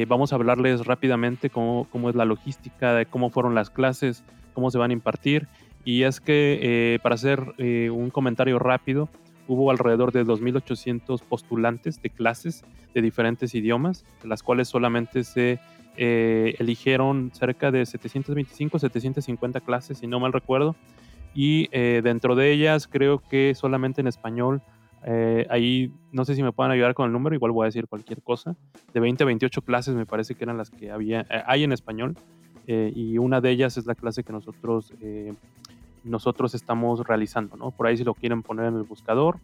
vamos 0.06 0.32
a 0.32 0.36
hablarles 0.36 0.84
rápidamente 0.84 1.48
cómo, 1.48 2.10
es 2.10 2.14
la 2.14 2.26
logística, 2.26 2.92
de 2.92 3.06
cómo 3.06 3.30
fueron 3.30 3.54
las 3.54 3.70
clases, 3.70 4.24
cómo 4.52 4.70
se 4.70 4.76
van 4.76 4.90
a 4.90 4.94
impartir. 4.94 5.48
Y 5.86 6.02
es 6.02 6.20
que, 6.20 6.98
para 7.02 7.14
hacer 7.14 7.54
un 7.58 8.10
comentario 8.10 8.58
rápido, 8.58 9.08
hubo 9.48 9.70
alrededor 9.70 10.12
de 10.12 10.26
2.800 10.26 11.22
postulantes 11.22 12.02
de 12.02 12.10
clases 12.10 12.62
de 12.92 13.00
diferentes 13.00 13.54
idiomas, 13.54 14.04
las 14.22 14.42
cuales 14.42 14.68
solamente 14.68 15.24
se 15.24 15.60
eh, 15.96 16.56
eligieron 16.58 17.30
cerca 17.32 17.70
de 17.70 17.86
725, 17.86 18.78
750 18.78 19.60
clases, 19.60 19.98
si 19.98 20.06
no 20.06 20.20
mal 20.20 20.32
recuerdo, 20.32 20.74
y 21.34 21.68
eh, 21.72 22.00
dentro 22.02 22.34
de 22.34 22.52
ellas 22.52 22.86
creo 22.86 23.18
que 23.18 23.54
solamente 23.54 24.00
en 24.00 24.06
español, 24.06 24.62
eh, 25.06 25.46
ahí 25.50 25.92
no 26.12 26.24
sé 26.24 26.34
si 26.34 26.42
me 26.42 26.52
pueden 26.52 26.72
ayudar 26.72 26.94
con 26.94 27.06
el 27.06 27.12
número, 27.12 27.34
igual 27.34 27.52
voy 27.52 27.64
a 27.64 27.66
decir 27.66 27.86
cualquier 27.86 28.22
cosa, 28.22 28.56
de 28.92 29.00
20 29.00 29.24
a 29.24 29.26
28 29.26 29.62
clases 29.62 29.94
me 29.94 30.06
parece 30.06 30.34
que 30.34 30.44
eran 30.44 30.56
las 30.56 30.70
que 30.70 30.90
había, 30.90 31.26
hay 31.46 31.64
en 31.64 31.72
español, 31.72 32.16
y 32.66 33.18
una 33.18 33.42
de 33.42 33.50
ellas 33.50 33.76
es 33.76 33.84
la 33.84 33.94
clase 33.94 34.24
que 34.24 34.32
nosotros, 34.32 34.90
nosotros 36.02 36.54
estamos 36.54 37.06
realizando, 37.06 37.56
¿no? 37.56 37.72
Por 37.72 37.86
ahí 37.86 37.98
si 37.98 38.04
lo 38.04 38.14
quieren 38.14 38.42
poner 38.42 38.66
en 38.66 38.76
el 38.76 38.84
buscador, 38.84 39.38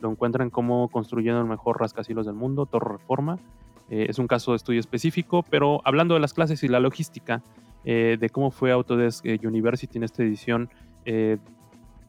lo 0.00 0.10
encuentran 0.10 0.50
como 0.50 0.88
construyendo 0.88 1.40
el 1.40 1.46
mejor 1.46 1.80
rascacielos 1.80 2.26
del 2.26 2.34
mundo, 2.34 2.66
Torre 2.66 2.98
Reforma, 2.98 3.38
eh, 3.88 4.06
es 4.08 4.18
un 4.18 4.26
caso 4.26 4.52
de 4.52 4.56
estudio 4.56 4.80
específico, 4.80 5.44
pero 5.48 5.80
hablando 5.84 6.14
de 6.14 6.20
las 6.20 6.34
clases 6.34 6.62
y 6.62 6.68
la 6.68 6.80
logística 6.80 7.42
eh, 7.84 8.16
de 8.18 8.30
cómo 8.30 8.50
fue 8.50 8.72
Autodesk 8.72 9.24
eh, 9.26 9.38
University 9.42 9.98
en 9.98 10.04
esta 10.04 10.22
edición 10.22 10.68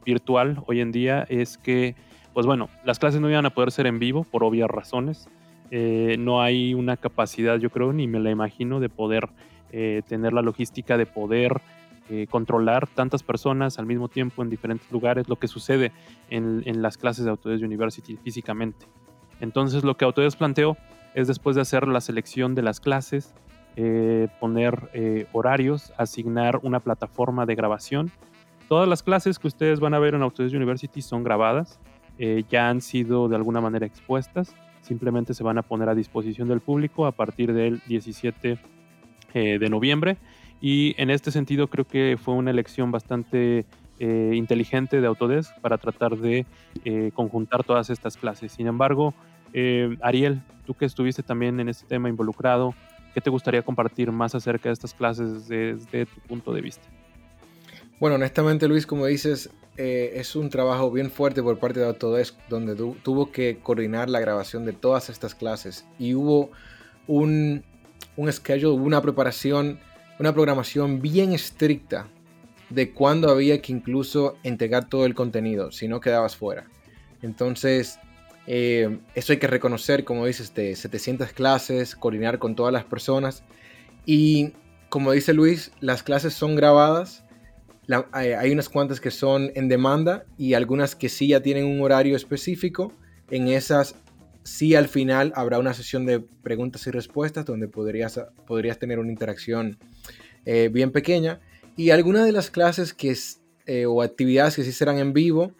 virtual 0.03 0.63
hoy 0.65 0.81
en 0.81 0.91
día, 0.91 1.27
es 1.29 1.59
que, 1.59 1.93
pues 2.33 2.47
bueno, 2.47 2.67
las 2.83 2.97
clases 2.97 3.21
no 3.21 3.29
iban 3.29 3.45
a 3.45 3.51
poder 3.51 3.71
ser 3.71 3.85
en 3.85 3.99
vivo 3.99 4.23
por 4.23 4.43
obvias 4.43 4.71
razones. 4.71 5.29
no 5.69 6.41
hay 6.41 6.73
una 6.73 6.97
capacidad, 6.97 7.59
yo 7.59 7.69
creo, 7.69 7.93
ni 7.93 8.07
me 8.07 8.19
la 8.19 8.31
imagino, 8.31 8.79
de 8.79 8.89
poder 8.89 9.29
tener 9.69 10.33
la 10.33 10.41
logística, 10.41 10.97
de 10.97 11.05
poder 11.05 11.61
controlar 12.31 12.87
tantas 12.87 13.21
personas 13.21 13.77
al 13.77 13.85
mismo 13.85 14.07
tiempo 14.07 14.41
en 14.41 14.49
diferentes 14.49 14.91
lugares, 14.91 15.29
lo 15.29 15.35
que 15.35 15.47
sucede 15.47 15.91
en, 16.31 16.63
en 16.65 16.81
las 16.81 16.97
clases 16.97 17.25
de 17.25 17.29
Autodesk 17.29 17.63
University 17.63 18.17
físicamente. 18.23 18.87
Entonces, 19.41 19.83
lo 19.83 19.95
que 19.95 20.05
Autodesk 20.05 20.39
planteó 20.39 20.75
es 21.17 21.27
después 21.27 21.55
de 21.55 21.63
hacer 21.63 21.87
la 21.87 21.99
selección 21.99 22.53
de 22.53 22.61
las 22.61 22.79
clases, 22.79 23.33
eh, 23.75 24.27
poner 24.39 24.91
eh, 24.93 25.25
horarios, 25.33 25.91
asignar 25.97 26.59
una 26.61 26.79
plataforma 26.79 27.47
de 27.47 27.55
grabación. 27.55 28.11
Todas 28.69 28.87
las 28.87 29.01
clases 29.01 29.39
que 29.39 29.47
ustedes 29.47 29.79
van 29.79 29.95
a 29.95 29.99
ver 29.99 30.13
en 30.13 30.21
Autodesk 30.21 30.55
University 30.55 31.01
son 31.01 31.23
grabadas, 31.23 31.79
eh, 32.19 32.43
ya 32.51 32.69
han 32.69 32.81
sido 32.81 33.29
de 33.29 33.35
alguna 33.35 33.61
manera 33.61 33.87
expuestas, 33.87 34.55
simplemente 34.81 35.33
se 35.33 35.41
van 35.41 35.57
a 35.57 35.63
poner 35.63 35.89
a 35.89 35.95
disposición 35.95 36.49
del 36.49 36.59
público 36.59 37.07
a 37.07 37.11
partir 37.11 37.51
del 37.51 37.81
17 37.87 38.59
de 39.33 39.69
noviembre. 39.69 40.17
Y 40.61 40.95
en 40.97 41.09
este 41.09 41.31
sentido 41.31 41.67
creo 41.67 41.85
que 41.85 42.17
fue 42.19 42.33
una 42.35 42.49
elección 42.49 42.91
bastante 42.91 43.65
inteligente 43.99 45.01
de 45.01 45.05
Autodesk 45.05 45.59
para 45.59 45.77
tratar 45.77 46.17
de 46.17 46.45
conjuntar 47.13 47.63
todas 47.63 47.91
estas 47.91 48.17
clases. 48.17 48.53
Sin 48.53 48.65
embargo, 48.65 49.13
eh, 49.53 49.97
Ariel, 50.01 50.41
tú 50.65 50.73
que 50.73 50.85
estuviste 50.85 51.23
también 51.23 51.59
en 51.59 51.69
este 51.69 51.85
tema 51.87 52.09
involucrado, 52.09 52.73
¿qué 53.13 53.21
te 53.21 53.29
gustaría 53.29 53.61
compartir 53.61 54.11
más 54.11 54.35
acerca 54.35 54.69
de 54.69 54.73
estas 54.73 54.93
clases 54.93 55.47
desde 55.47 56.05
tu 56.05 56.19
punto 56.21 56.53
de 56.53 56.61
vista? 56.61 56.87
Bueno, 57.99 58.15
honestamente 58.15 58.67
Luis, 58.67 58.85
como 58.85 59.05
dices, 59.07 59.49
eh, 59.77 60.13
es 60.15 60.35
un 60.35 60.49
trabajo 60.49 60.91
bien 60.91 61.09
fuerte 61.09 61.41
por 61.41 61.59
parte 61.59 61.79
de 61.79 61.87
Autodesk, 61.87 62.35
donde 62.49 62.75
tuvo 62.75 63.31
que 63.31 63.59
coordinar 63.61 64.09
la 64.09 64.19
grabación 64.19 64.65
de 64.65 64.73
todas 64.73 65.09
estas 65.09 65.35
clases 65.35 65.85
y 65.97 66.13
hubo 66.13 66.51
un, 67.07 67.63
un 68.15 68.31
schedule, 68.31 68.79
una 68.79 69.01
preparación, 69.01 69.79
una 70.19 70.33
programación 70.33 71.01
bien 71.01 71.31
estricta 71.31 72.07
de 72.69 72.91
cuándo 72.91 73.29
había 73.29 73.61
que 73.61 73.71
incluso 73.71 74.37
entregar 74.43 74.89
todo 74.89 75.05
el 75.05 75.15
contenido, 75.15 75.71
si 75.71 75.87
no 75.87 75.99
quedabas 76.01 76.35
fuera. 76.35 76.65
Entonces, 77.21 77.99
eh, 78.47 78.99
eso 79.13 79.33
hay 79.33 79.39
que 79.39 79.47
reconocer, 79.47 80.03
como 80.03 80.25
dices, 80.25 80.53
de 80.55 80.75
700 80.75 81.33
clases, 81.33 81.95
coordinar 81.95 82.39
con 82.39 82.55
todas 82.55 82.73
las 82.73 82.85
personas. 82.85 83.43
Y 84.05 84.53
como 84.89 85.11
dice 85.11 85.33
Luis, 85.33 85.71
las 85.81 86.01
clases 86.01 86.33
son 86.33 86.55
grabadas 86.55 87.23
hay 88.11 88.51
unas 88.51 88.67
cuantas 88.67 88.99
que 88.99 89.11
son 89.11 89.51
en 89.55 89.69
demanda 89.69 90.25
y 90.37 90.55
algunas 90.55 90.95
que 90.95 91.07
sí 91.07 91.29
ya 91.29 91.41
tienen 91.41 91.65
un 91.65 91.81
horario 91.81 92.15
específico. 92.15 92.93
En 93.29 93.47
esas 93.47 93.95
sí 94.43 94.75
al 94.75 94.87
final 94.87 95.31
habrá 95.35 95.59
una 95.59 95.73
sesión 95.73 96.05
de 96.05 96.19
preguntas 96.19 96.85
y 96.87 96.91
respuestas 96.91 97.45
donde 97.45 97.67
podrías, 97.67 98.19
podrías 98.45 98.77
tener 98.77 98.99
una 98.99 99.11
interacción 99.11 99.77
eh, 100.45 100.69
bien 100.71 100.91
pequeña. 100.91 101.39
Y 101.77 101.91
algunas 101.91 102.25
de 102.25 102.33
las 102.33 102.49
clases 102.49 102.93
que 102.93 103.15
eh, 103.65 103.85
o 103.85 104.01
actividades 104.01 104.55
que 104.55 104.63
sí 104.63 104.71
serán 104.73 104.97
en 104.97 105.13
vivo 105.13 105.53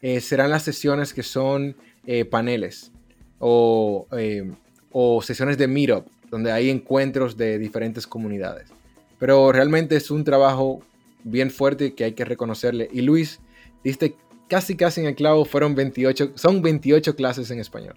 eh, 0.00 0.20
serán 0.20 0.50
las 0.50 0.62
sesiones 0.62 1.12
que 1.12 1.22
son 1.22 1.76
eh, 2.06 2.24
paneles 2.24 2.92
o, 3.38 4.06
eh, 4.16 4.50
o 4.92 5.20
sesiones 5.22 5.58
de 5.58 5.66
meetup, 5.68 6.06
donde 6.30 6.52
hay 6.52 6.70
encuentros 6.70 7.36
de 7.36 7.58
diferentes 7.58 8.06
comunidades. 8.06 8.68
Pero 9.18 9.50
realmente 9.52 9.96
es 9.96 10.10
un 10.10 10.24
trabajo 10.24 10.80
bien 11.24 11.50
fuerte 11.50 11.94
que 11.94 12.04
hay 12.04 12.12
que 12.12 12.24
reconocerle. 12.24 12.88
Y 12.92 13.02
Luis, 13.02 13.40
diste 13.82 14.14
casi 14.48 14.76
casi 14.76 15.00
en 15.00 15.06
el 15.08 15.14
clavo, 15.14 15.44
fueron 15.44 15.74
28, 15.74 16.32
son 16.34 16.62
28 16.62 17.16
clases 17.16 17.50
en 17.50 17.58
español. 17.58 17.96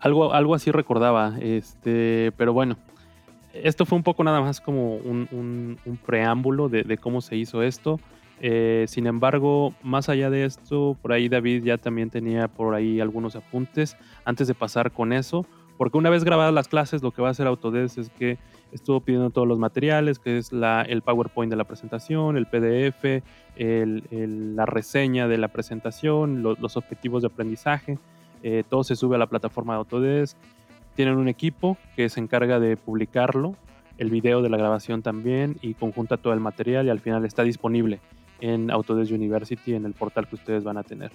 Algo, 0.00 0.32
algo 0.32 0.54
así 0.54 0.70
recordaba, 0.70 1.36
este, 1.40 2.32
pero 2.38 2.54
bueno, 2.54 2.78
esto 3.52 3.84
fue 3.84 3.96
un 3.96 4.02
poco 4.02 4.24
nada 4.24 4.40
más 4.40 4.58
como 4.60 4.96
un, 4.96 5.28
un- 5.84 5.96
preámbulo 6.06 6.68
de 6.70 6.96
cómo 6.96 7.20
se 7.20 7.36
hizo 7.36 7.62
esto. 7.62 8.00
Eh, 8.40 8.86
sin 8.88 9.06
embargo, 9.06 9.74
más 9.82 10.08
allá 10.08 10.30
de 10.30 10.44
esto, 10.46 10.96
por 11.02 11.12
ahí 11.12 11.28
David 11.28 11.62
ya 11.64 11.76
también 11.78 12.08
tenía 12.10 12.48
por 12.48 12.74
ahí 12.74 12.98
algunos 13.00 13.36
apuntes 13.36 13.96
antes 14.24 14.48
de 14.48 14.54
pasar 14.54 14.92
con 14.92 15.12
eso, 15.12 15.44
porque 15.76 15.98
una 15.98 16.08
vez 16.10 16.24
grabadas 16.24 16.52
las 16.54 16.68
clases, 16.68 17.02
lo 17.02 17.10
que 17.10 17.20
va 17.22 17.28
a 17.28 17.30
hacer 17.32 17.46
Autodesk 17.46 17.98
es 17.98 18.10
que 18.10 18.38
estuvo 18.72 19.00
pidiendo 19.00 19.30
todos 19.30 19.46
los 19.48 19.58
materiales, 19.58 20.18
que 20.18 20.38
es 20.38 20.52
la, 20.52 20.82
el 20.82 21.02
PowerPoint 21.02 21.50
de 21.50 21.56
la 21.56 21.64
presentación, 21.64 22.36
el 22.36 22.46
PDF, 22.46 23.22
la 23.56 24.66
reseña 24.66 25.28
de 25.28 25.38
la 25.38 25.48
presentación, 25.48 26.42
lo- 26.42 26.54
los 26.54 26.76
objetivos 26.76 27.22
de 27.22 27.28
aprendizaje. 27.28 27.98
Eh, 28.42 28.64
todo 28.68 28.84
se 28.84 28.96
sube 28.96 29.16
a 29.16 29.18
la 29.18 29.26
plataforma 29.26 29.74
de 29.74 29.78
Autodesk. 29.78 30.36
Tienen 30.96 31.16
un 31.16 31.28
equipo 31.28 31.76
que 31.96 32.08
se 32.08 32.20
encarga 32.20 32.58
de 32.60 32.76
publicarlo, 32.76 33.54
el 33.98 34.10
video 34.10 34.40
de 34.42 34.48
la 34.48 34.56
grabación 34.56 35.02
también 35.02 35.56
y 35.60 35.74
conjunta 35.74 36.16
todo 36.16 36.32
el 36.32 36.40
material 36.40 36.86
y 36.86 36.90
al 36.90 37.00
final 37.00 37.24
está 37.26 37.42
disponible 37.42 38.00
en 38.40 38.70
Autodesk 38.70 39.12
University, 39.12 39.74
en 39.74 39.84
el 39.84 39.92
portal 39.92 40.28
que 40.28 40.36
ustedes 40.36 40.64
van 40.64 40.76
a 40.76 40.82
tener. 40.82 41.10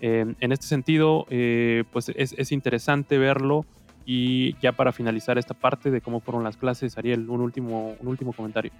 Eh, 0.00 0.34
en 0.38 0.52
este 0.52 0.66
sentido, 0.66 1.26
eh, 1.30 1.84
pues 1.92 2.10
es, 2.14 2.34
es 2.36 2.52
interesante 2.52 3.18
verlo 3.18 3.64
y 4.06 4.56
ya 4.60 4.72
para 4.72 4.92
finalizar 4.92 5.38
esta 5.38 5.54
parte 5.54 5.90
de 5.90 6.00
cómo 6.00 6.20
fueron 6.20 6.44
las 6.44 6.56
clases, 6.56 6.98
Ariel, 6.98 7.28
un 7.30 7.40
último, 7.40 7.96
un 8.00 8.08
último 8.08 8.32
comentario. 8.32 8.72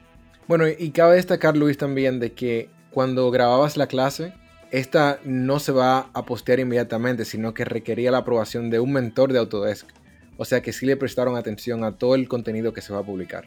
Bueno, 0.47 0.65
y 0.69 0.91
cabe 0.91 1.17
destacar, 1.17 1.57
Luis, 1.57 1.79
también 1.79 2.21
de 2.21 2.33
que 2.33 2.69
cuando 2.91 3.31
grababas 3.31 3.77
la 3.77 3.87
clase, 3.87 4.35
esta 4.71 5.19
no 5.25 5.59
se 5.59 5.73
va 5.73 6.11
a 6.13 6.27
postear 6.27 6.61
inmediatamente, 6.61 7.25
sino 7.25 7.55
que 7.55 7.65
requería 7.65 8.11
la 8.11 8.19
aprobación 8.19 8.71
de 8.71 8.81
un 8.81 8.93
mentor 8.93 9.33
de 9.33 9.39
Autodesk. 9.39 9.89
O 10.37 10.45
sea 10.45 10.63
que 10.63 10.73
sí 10.73 10.85
le 10.85 10.97
prestaron 10.97 11.37
atención 11.37 11.85
a 11.85 11.93
todo 11.93 12.15
el 12.15 12.29
contenido 12.29 12.73
que 12.73 12.81
se 12.81 12.93
va 12.93 12.99
a 12.99 13.03
publicar. 13.03 13.45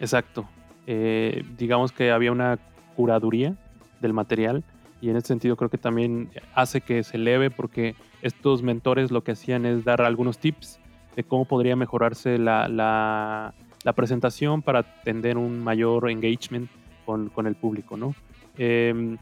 Exacto. 0.00 0.48
Eh, 0.86 1.44
digamos 1.58 1.92
que 1.92 2.10
había 2.10 2.32
una 2.32 2.58
curaduría 2.98 3.54
del 4.00 4.12
material 4.12 4.64
y 5.00 5.08
en 5.08 5.16
ese 5.16 5.28
sentido 5.28 5.54
creo 5.54 5.70
que 5.70 5.78
también 5.78 6.30
hace 6.52 6.80
que 6.80 7.04
se 7.04 7.16
eleve 7.16 7.48
porque 7.48 7.94
estos 8.22 8.64
mentores 8.64 9.12
lo 9.12 9.22
que 9.22 9.30
hacían 9.32 9.64
es 9.66 9.84
dar 9.84 10.02
algunos 10.02 10.38
tips 10.38 10.80
de 11.14 11.22
cómo 11.22 11.44
podría 11.44 11.76
mejorarse 11.76 12.38
la, 12.38 12.66
la- 12.68 13.54
presentación 13.94 14.60
para 14.62 14.82
tener 15.04 15.38
un 15.38 15.62
mayor 15.64 16.10
engagement 16.10 16.68
con, 17.06 17.28
con 17.30 17.46
el 17.46 17.54
público, 17.54 17.96
¿no? 17.96 18.14
Em, 18.58 19.16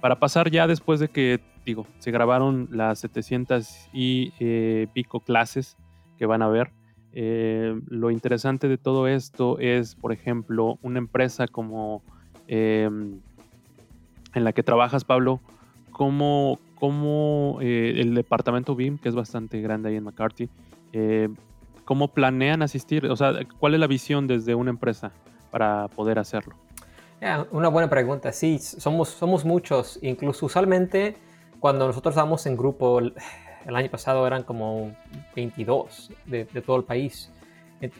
para 0.00 0.18
pasar 0.18 0.50
ya 0.50 0.66
después 0.66 0.98
de 0.98 1.08
que, 1.08 1.38
digo, 1.64 1.86
se 1.98 2.10
grabaron 2.10 2.68
las 2.72 2.98
700 3.00 3.88
y 3.92 4.32
eh, 4.40 4.88
pico 4.94 5.20
clases 5.20 5.76
que 6.18 6.26
van 6.26 6.42
a 6.42 6.48
ver, 6.48 6.72
eh, 7.12 7.78
lo 7.88 8.10
interesante 8.10 8.66
de 8.68 8.76
todo 8.78 9.06
esto 9.06 9.58
es, 9.60 9.94
por 9.94 10.12
ejemplo, 10.12 10.78
una 10.82 10.98
empresa 10.98 11.46
como 11.46 12.02
eh, 12.48 12.88
en 14.34 14.44
la 14.44 14.52
que 14.52 14.62
trabajas, 14.62 15.04
Pablo, 15.04 15.40
cómo, 15.92 16.58
cómo, 16.74 17.58
eh, 17.60 17.94
el 17.98 18.14
departamento 18.14 18.74
BIM, 18.74 18.98
que 18.98 19.08
es 19.08 19.14
bastante 19.14 19.60
grande 19.60 19.90
ahí 19.90 19.96
en 19.96 20.04
McCarthy, 20.04 20.48
eh, 20.92 21.28
cómo 21.84 22.08
planean 22.08 22.62
asistir, 22.62 23.06
o 23.06 23.16
sea, 23.16 23.34
cuál 23.58 23.74
es 23.74 23.80
la 23.80 23.86
visión 23.86 24.26
desde 24.26 24.54
una 24.54 24.70
empresa 24.70 25.12
para 25.50 25.88
poder 25.88 26.18
hacerlo. 26.18 26.54
Una 27.50 27.68
buena 27.68 27.90
pregunta. 27.90 28.30
Sí, 28.30 28.58
somos, 28.60 29.08
somos 29.08 29.44
muchos. 29.44 29.98
Incluso 30.02 30.46
usualmente 30.46 31.16
cuando 31.58 31.86
nosotros 31.88 32.14
vamos 32.14 32.46
en 32.46 32.56
grupo, 32.56 33.00
el, 33.00 33.14
año 33.66 33.90
pasado 33.90 34.24
eran 34.24 34.44
como 34.44 34.92
22 35.34 36.12
de, 36.26 36.44
de 36.44 36.62
todo 36.62 36.76
el 36.76 36.84
país. 36.84 37.32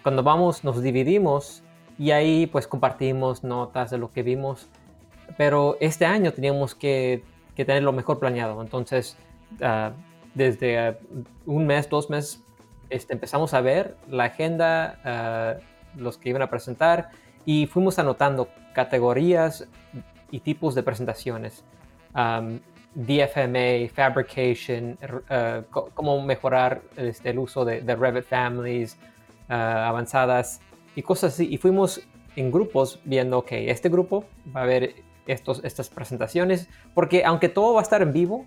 Cuando 0.02 0.22
vamos 0.22 0.62
nos 0.62 0.80
dividimos 0.80 1.64
y 1.98 2.12
ahí 2.12 2.46
pues 2.46 2.66
compartimos 2.66 3.42
notas 3.42 3.90
de 3.90 3.98
lo 3.98 4.12
que 4.12 4.22
vimos. 4.22 4.68
Pero 5.37 5.76
este 5.80 6.06
año 6.06 6.32
teníamos 6.32 6.74
que, 6.74 7.24
que 7.56 7.64
tener 7.64 7.82
lo 7.82 7.92
mejor 7.92 8.18
planeado. 8.20 8.62
Entonces, 8.62 9.16
ah, 9.61 9.90
desde 10.34 10.78
ah, 10.78 10.98
un 11.44 11.66
mes, 11.66 11.88
dos 11.90 12.08
meses, 12.08 12.42
este, 12.88 13.12
empezamos 13.12 13.52
a 13.52 13.61
ver 13.61 13.96
la 14.08 14.24
agenda, 14.24 14.98
ah, 15.04 15.54
los 15.96 16.16
que 16.18 16.28
iban 16.28 16.42
a 16.42 16.48
presentar 16.48 17.11
y 17.44 17.66
fuimos 17.66 17.98
anotando 17.98 18.48
categorías 18.74 19.66
y 20.30 20.40
tipos 20.40 20.74
de 20.74 20.82
presentaciones. 20.82 21.64
DFMA, 22.94 23.88
fabrication, 23.94 24.98
cómo 25.70 26.20
mejorar 26.22 26.82
este, 26.96 27.30
el 27.30 27.38
uso 27.38 27.64
de, 27.64 27.80
de 27.80 27.94
Revit 27.94 28.24
families 28.24 28.98
avanzadas 29.48 30.61
y 30.98 31.02
cosas 31.02 31.34
así. 31.34 31.46
Y 31.48 31.58
fuimos 31.58 32.02
en 32.34 32.50
grupos 32.50 32.98
viendo, 33.04 33.38
ok, 33.38 33.52
este 33.52 33.88
grupo 33.88 34.24
va 34.54 34.62
a 34.62 34.66
ver 34.66 34.96
estos, 35.28 35.62
estas 35.62 35.90
presentaciones, 35.90 36.68
porque 36.92 37.24
aunque 37.24 37.48
todo 37.48 37.74
va 37.74 37.80
a 37.80 37.82
estar 37.84 38.02
en 38.02 38.12
vivo, 38.12 38.46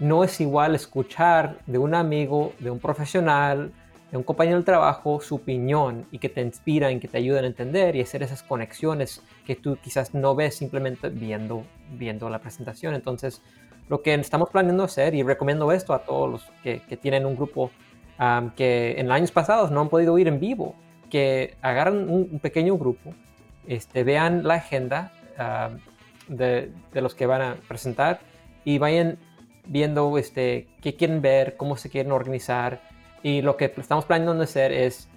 no 0.00 0.24
es 0.24 0.40
igual 0.40 0.74
escuchar 0.74 1.60
de 1.66 1.78
un 1.78 1.94
amigo, 1.94 2.54
de 2.58 2.72
un 2.72 2.80
profesional, 2.80 3.70
de 4.10 4.16
un 4.16 4.24
compañero 4.24 4.56
del 4.56 4.64
trabajo, 4.64 5.20
su 5.20 5.36
opinión 5.36 6.06
y 6.10 6.18
que 6.18 6.28
te 6.28 6.40
inspiran, 6.40 6.98
que 6.98 7.06
te 7.06 7.18
ayudan 7.18 7.44
a 7.44 7.46
entender 7.46 7.94
y 7.94 8.00
hacer 8.00 8.24
esas 8.24 8.42
conexiones 8.42 9.22
que 9.46 9.54
tú 9.54 9.78
quizás 9.80 10.12
no 10.12 10.34
ves 10.34 10.56
simplemente 10.56 11.08
viendo, 11.08 11.64
viendo 11.92 12.28
la 12.30 12.40
presentación. 12.40 12.94
Entonces, 12.94 13.42
lo 13.88 14.02
que 14.02 14.14
estamos 14.14 14.50
planeando 14.50 14.82
hacer, 14.82 15.14
y 15.14 15.22
recomiendo 15.22 15.70
esto 15.70 15.94
a 15.94 16.00
todos 16.00 16.28
los 16.28 16.42
que, 16.64 16.82
que 16.88 16.96
tienen 16.96 17.26
un 17.26 17.36
grupo 17.36 17.70
um, 18.18 18.50
que 18.50 18.96
en 18.98 19.12
años 19.12 19.30
pasados 19.30 19.70
no 19.70 19.80
han 19.82 19.88
podido 19.88 20.18
ir 20.18 20.26
en 20.26 20.40
vivo, 20.40 20.74
que 21.10 21.56
agarran 21.60 22.08
un, 22.08 22.38
pequeño 22.40 22.78
grupo, 22.78 23.14
este, 23.66 24.04
vean 24.04 24.44
la 24.44 24.54
agenda 24.54 25.12
um, 25.38 25.78
de, 26.34 26.72
los 26.94 27.14
que 27.14 27.26
van 27.26 27.42
a 27.42 27.56
presentar 27.68 28.20
y 28.64 28.78
vayan 28.78 29.18
viendo 29.66 30.16
este, 30.16 30.68
qué 30.80 30.94
quieren 30.94 31.20
ver, 31.20 31.56
cómo 31.56 31.76
se 31.76 31.90
quieren 31.90 32.12
organizar. 32.12 32.80
Y 33.22 33.42
lo 33.42 33.56
que 33.56 33.72
estamos 33.76 34.06
planeando 34.06 34.42
hacer 34.42 34.72
es 34.72 35.08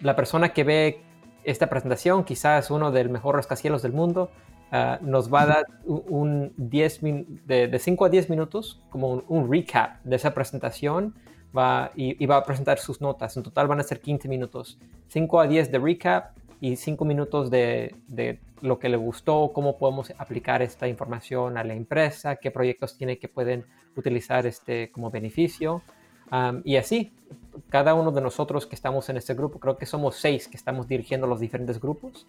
la 0.00 0.14
persona 0.14 0.50
que 0.52 0.62
ve 0.62 1.02
esta 1.42 1.68
presentación, 1.68 2.24
quizás 2.24 2.70
uno 2.70 2.92
del 2.92 3.08
mejor 3.08 3.34
rascacielos 3.34 3.82
del 3.82 3.92
mundo, 3.92 4.30
uh, 4.72 5.04
nos 5.04 5.32
va 5.32 5.42
a 5.42 5.46
dar 5.46 5.66
un, 5.84 6.04
un 6.08 6.52
10 6.56 7.02
min- 7.02 7.42
de, 7.46 7.66
de 7.66 7.78
5 7.78 8.04
a 8.04 8.08
10 8.08 8.30
minutos, 8.30 8.80
como 8.90 9.24
un 9.28 9.50
recap 9.50 10.02
de 10.04 10.16
esa 10.16 10.32
presentación. 10.32 11.14
Va, 11.56 11.90
y, 11.96 12.24
va 12.26 12.36
a 12.36 12.44
presentar 12.44 12.78
sus 12.78 13.00
notas. 13.00 13.36
En 13.36 13.42
total 13.42 13.66
van 13.66 13.80
a 13.80 13.82
ser 13.82 14.00
15 14.00 14.28
minutos. 14.28 14.78
5 15.08 15.40
a 15.40 15.46
10 15.48 15.72
de 15.72 15.78
recap 15.78 16.36
y 16.60 16.76
5 16.76 17.04
minutos 17.04 17.50
de, 17.50 17.96
de 18.06 18.38
lo 18.60 18.78
que 18.78 18.88
le 18.88 18.96
gustó, 18.96 19.50
cómo 19.52 19.78
podemos 19.78 20.12
aplicar 20.18 20.62
esta 20.62 20.86
información 20.86 21.56
a 21.56 21.64
la 21.64 21.74
empresa, 21.74 22.36
qué 22.36 22.50
proyectos 22.50 22.96
tiene 22.96 23.18
que 23.18 23.28
pueden 23.28 23.64
utilizar 23.96 24.46
este 24.46 24.90
como 24.90 25.10
beneficio. 25.10 25.82
Y 26.64 26.76
así, 26.76 27.12
cada 27.70 27.94
uno 27.94 28.12
de 28.12 28.20
nosotros 28.20 28.66
que 28.66 28.76
estamos 28.76 29.08
en 29.08 29.16
este 29.16 29.34
grupo, 29.34 29.58
creo 29.58 29.76
que 29.76 29.86
somos 29.86 30.16
seis 30.16 30.46
que 30.46 30.56
estamos 30.56 30.86
dirigiendo 30.86 31.26
los 31.26 31.40
diferentes 31.40 31.80
grupos. 31.80 32.26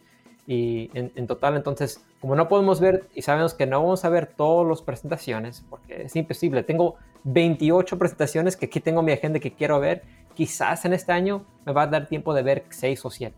Y 0.47 0.89
en, 0.95 1.11
en 1.15 1.27
total, 1.27 1.55
entonces, 1.55 2.03
como 2.19 2.35
no 2.35 2.47
podemos 2.47 2.79
ver 2.79 3.05
y 3.13 3.21
sabemos 3.21 3.53
que 3.53 3.67
no 3.67 3.79
vamos 3.83 4.03
a 4.03 4.09
ver 4.09 4.25
todas 4.25 4.67
las 4.67 4.81
presentaciones, 4.81 5.63
porque 5.69 6.03
es 6.03 6.15
imposible, 6.15 6.63
tengo 6.63 6.95
28 7.23 7.97
presentaciones 7.97 8.57
que 8.57 8.65
aquí 8.67 8.79
tengo 8.79 8.99
en 9.01 9.05
mi 9.07 9.11
agenda 9.11 9.39
que 9.39 9.51
quiero 9.53 9.79
ver, 9.79 10.03
quizás 10.33 10.85
en 10.85 10.93
este 10.93 11.11
año 11.11 11.45
me 11.65 11.73
va 11.73 11.83
a 11.83 11.87
dar 11.87 12.07
tiempo 12.07 12.33
de 12.33 12.43
ver 12.43 12.63
seis 12.69 13.03
o 13.05 13.09
siete. 13.09 13.35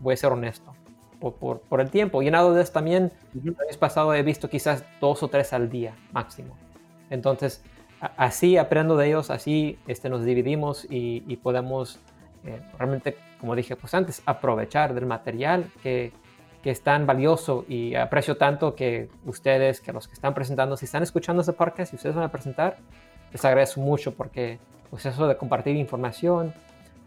Voy 0.00 0.14
a 0.14 0.16
ser 0.16 0.32
honesto. 0.32 0.72
Por, 1.20 1.34
por, 1.34 1.60
por 1.60 1.80
el 1.80 1.88
tiempo. 1.90 2.20
Y 2.22 2.28
en 2.28 2.34
Autodesk 2.34 2.72
también, 2.72 3.12
el 3.34 3.40
año 3.50 3.78
pasado 3.78 4.12
he 4.12 4.22
visto 4.24 4.50
quizás 4.50 4.84
dos 5.00 5.22
o 5.22 5.28
tres 5.28 5.52
al 5.52 5.70
día 5.70 5.94
máximo. 6.10 6.56
Entonces, 7.10 7.62
a- 8.00 8.10
así 8.16 8.56
aprendo 8.56 8.96
de 8.96 9.06
ellos, 9.06 9.30
así 9.30 9.78
este, 9.86 10.08
nos 10.08 10.24
dividimos 10.24 10.84
y, 10.90 11.22
y 11.28 11.36
podemos 11.36 12.00
eh, 12.44 12.60
realmente 12.76 13.16
como 13.38 13.54
dije 13.56 13.74
pues 13.76 13.92
antes, 13.94 14.22
aprovechar 14.26 14.94
del 14.94 15.06
material 15.06 15.66
que, 15.82 16.12
que 16.62 16.70
es 16.70 16.80
tan 16.82 17.06
valioso 17.06 17.64
y 17.68 17.94
aprecio 17.96 18.36
tanto 18.36 18.74
que 18.76 19.08
ustedes, 19.24 19.80
que 19.80 19.92
los 19.92 20.06
que 20.06 20.14
están 20.14 20.32
presentando, 20.32 20.76
si 20.76 20.84
están 20.84 21.02
escuchando 21.02 21.40
este 21.42 21.52
podcast 21.52 21.92
y 21.92 21.96
ustedes 21.96 22.14
van 22.14 22.24
a 22.24 22.30
presentar, 22.30 22.78
les 23.32 23.44
agradezco 23.44 23.80
mucho 23.80 24.12
porque 24.14 24.58
pues 24.90 25.06
eso 25.06 25.26
de 25.26 25.36
compartir 25.36 25.76
información 25.76 26.52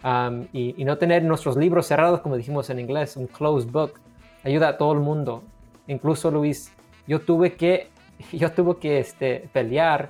um, 0.03 0.47
y, 0.51 0.73
y, 0.81 0.85
no 0.85 0.97
tener 0.97 1.23
nuestros 1.23 1.55
libros 1.55 1.85
cerrados, 1.85 2.21
como 2.21 2.35
dijimos 2.35 2.69
en 2.69 2.79
inglés, 2.79 3.15
un 3.15 3.27
closed 3.27 3.69
book, 3.69 3.99
ayuda 4.43 4.69
a 4.69 4.77
todo 4.77 4.93
el 4.93 4.99
mundo. 4.99 5.43
Incluso 5.87 6.31
Luis, 6.31 6.71
yo 7.07 7.21
tuve 7.21 7.53
que, 7.53 7.89
yo 8.31 8.51
tuve 8.51 8.77
que 8.77 8.99
este, 8.99 9.49
pelear 9.53 10.09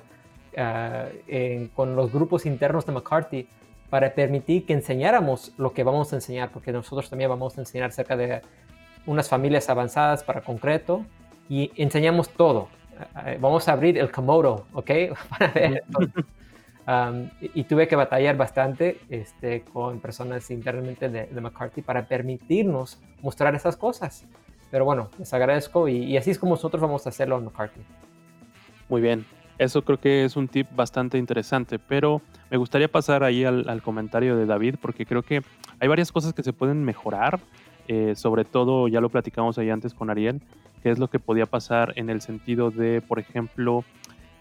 uh, 0.56 1.08
en, 1.26 1.68
con 1.68 1.96
los 1.96 2.12
grupos 2.12 2.46
internos 2.46 2.86
de 2.86 2.92
McCarthy 2.92 3.48
para 3.90 4.14
permitir 4.14 4.66
que 4.66 4.72
enseñáramos 4.72 5.52
lo 5.58 5.72
que 5.72 5.84
vamos 5.84 6.12
a 6.12 6.16
enseñar, 6.16 6.50
porque 6.50 6.72
nosotros 6.72 7.08
también 7.08 7.30
vamos 7.30 7.56
a 7.56 7.60
enseñar 7.60 7.90
acerca 7.90 8.16
de 8.16 8.42
unas 9.06 9.28
familias 9.28 9.68
avanzadas 9.70 10.24
para 10.24 10.40
concreto 10.40 11.04
y 11.48 11.70
enseñamos 11.76 12.28
todo. 12.30 12.68
Vamos 13.40 13.68
a 13.68 13.72
abrir 13.72 13.98
el 13.98 14.10
Komodo, 14.10 14.66
¿ok? 14.72 14.90
Para 15.30 15.52
ver 15.52 15.84
um, 16.86 17.28
y, 17.40 17.60
y, 17.60 17.64
tuve 17.64 17.88
que 17.88 17.96
batallar 17.96 18.36
bastante 18.36 19.00
este, 19.10 19.62
con 19.62 20.00
personas 20.00 20.50
internamente 20.50 21.08
de, 21.08 21.26
de, 21.26 21.40
McCarthy 21.40 21.82
para 21.82 22.06
permitirnos 22.06 23.00
mostrar 23.22 23.54
esas 23.54 23.76
cosas. 23.76 24.24
Pero 24.70 24.84
bueno, 24.84 25.10
les 25.18 25.32
agradezco 25.32 25.88
y, 25.88 26.04
y 26.04 26.16
así 26.16 26.30
es 26.30 26.38
como 26.38 26.54
nosotros 26.54 26.80
vamos 26.80 27.06
a 27.06 27.10
hacerlo 27.10 27.38
en 27.38 27.44
McCarthy. 27.44 27.80
Muy 28.88 29.00
bien, 29.00 29.24
eso 29.58 29.82
creo 29.82 29.98
que 29.98 30.24
es 30.24 30.36
un 30.36 30.48
tip 30.48 30.68
bastante 30.74 31.18
interesante, 31.18 31.78
pero 31.78 32.22
me 32.50 32.56
gustaría 32.56 32.88
pasar 32.88 33.24
ahí 33.24 33.44
al, 33.44 33.68
al, 33.68 33.82
comentario 33.82 34.36
de 34.36 34.46
David 34.46 34.76
porque 34.80 35.06
creo 35.06 35.22
que 35.22 35.42
hay 35.80 35.88
varias 35.88 36.12
cosas 36.12 36.32
que 36.32 36.42
se 36.42 36.52
pueden 36.52 36.84
mejorar 36.84 37.40
eh, 37.88 38.14
sobre 38.16 38.44
todo, 38.44 38.88
ya 38.88 39.00
lo 39.00 39.08
platicamos 39.10 39.58
ahí 39.58 39.70
antes 39.70 39.94
con 39.94 40.10
Ariel, 40.10 40.42
qué 40.86 40.92
es 40.92 41.00
lo 41.00 41.10
que 41.10 41.18
podía 41.18 41.46
pasar 41.46 41.94
en 41.96 42.10
el 42.10 42.20
sentido 42.20 42.70
de, 42.70 43.00
por 43.00 43.18
ejemplo, 43.18 43.84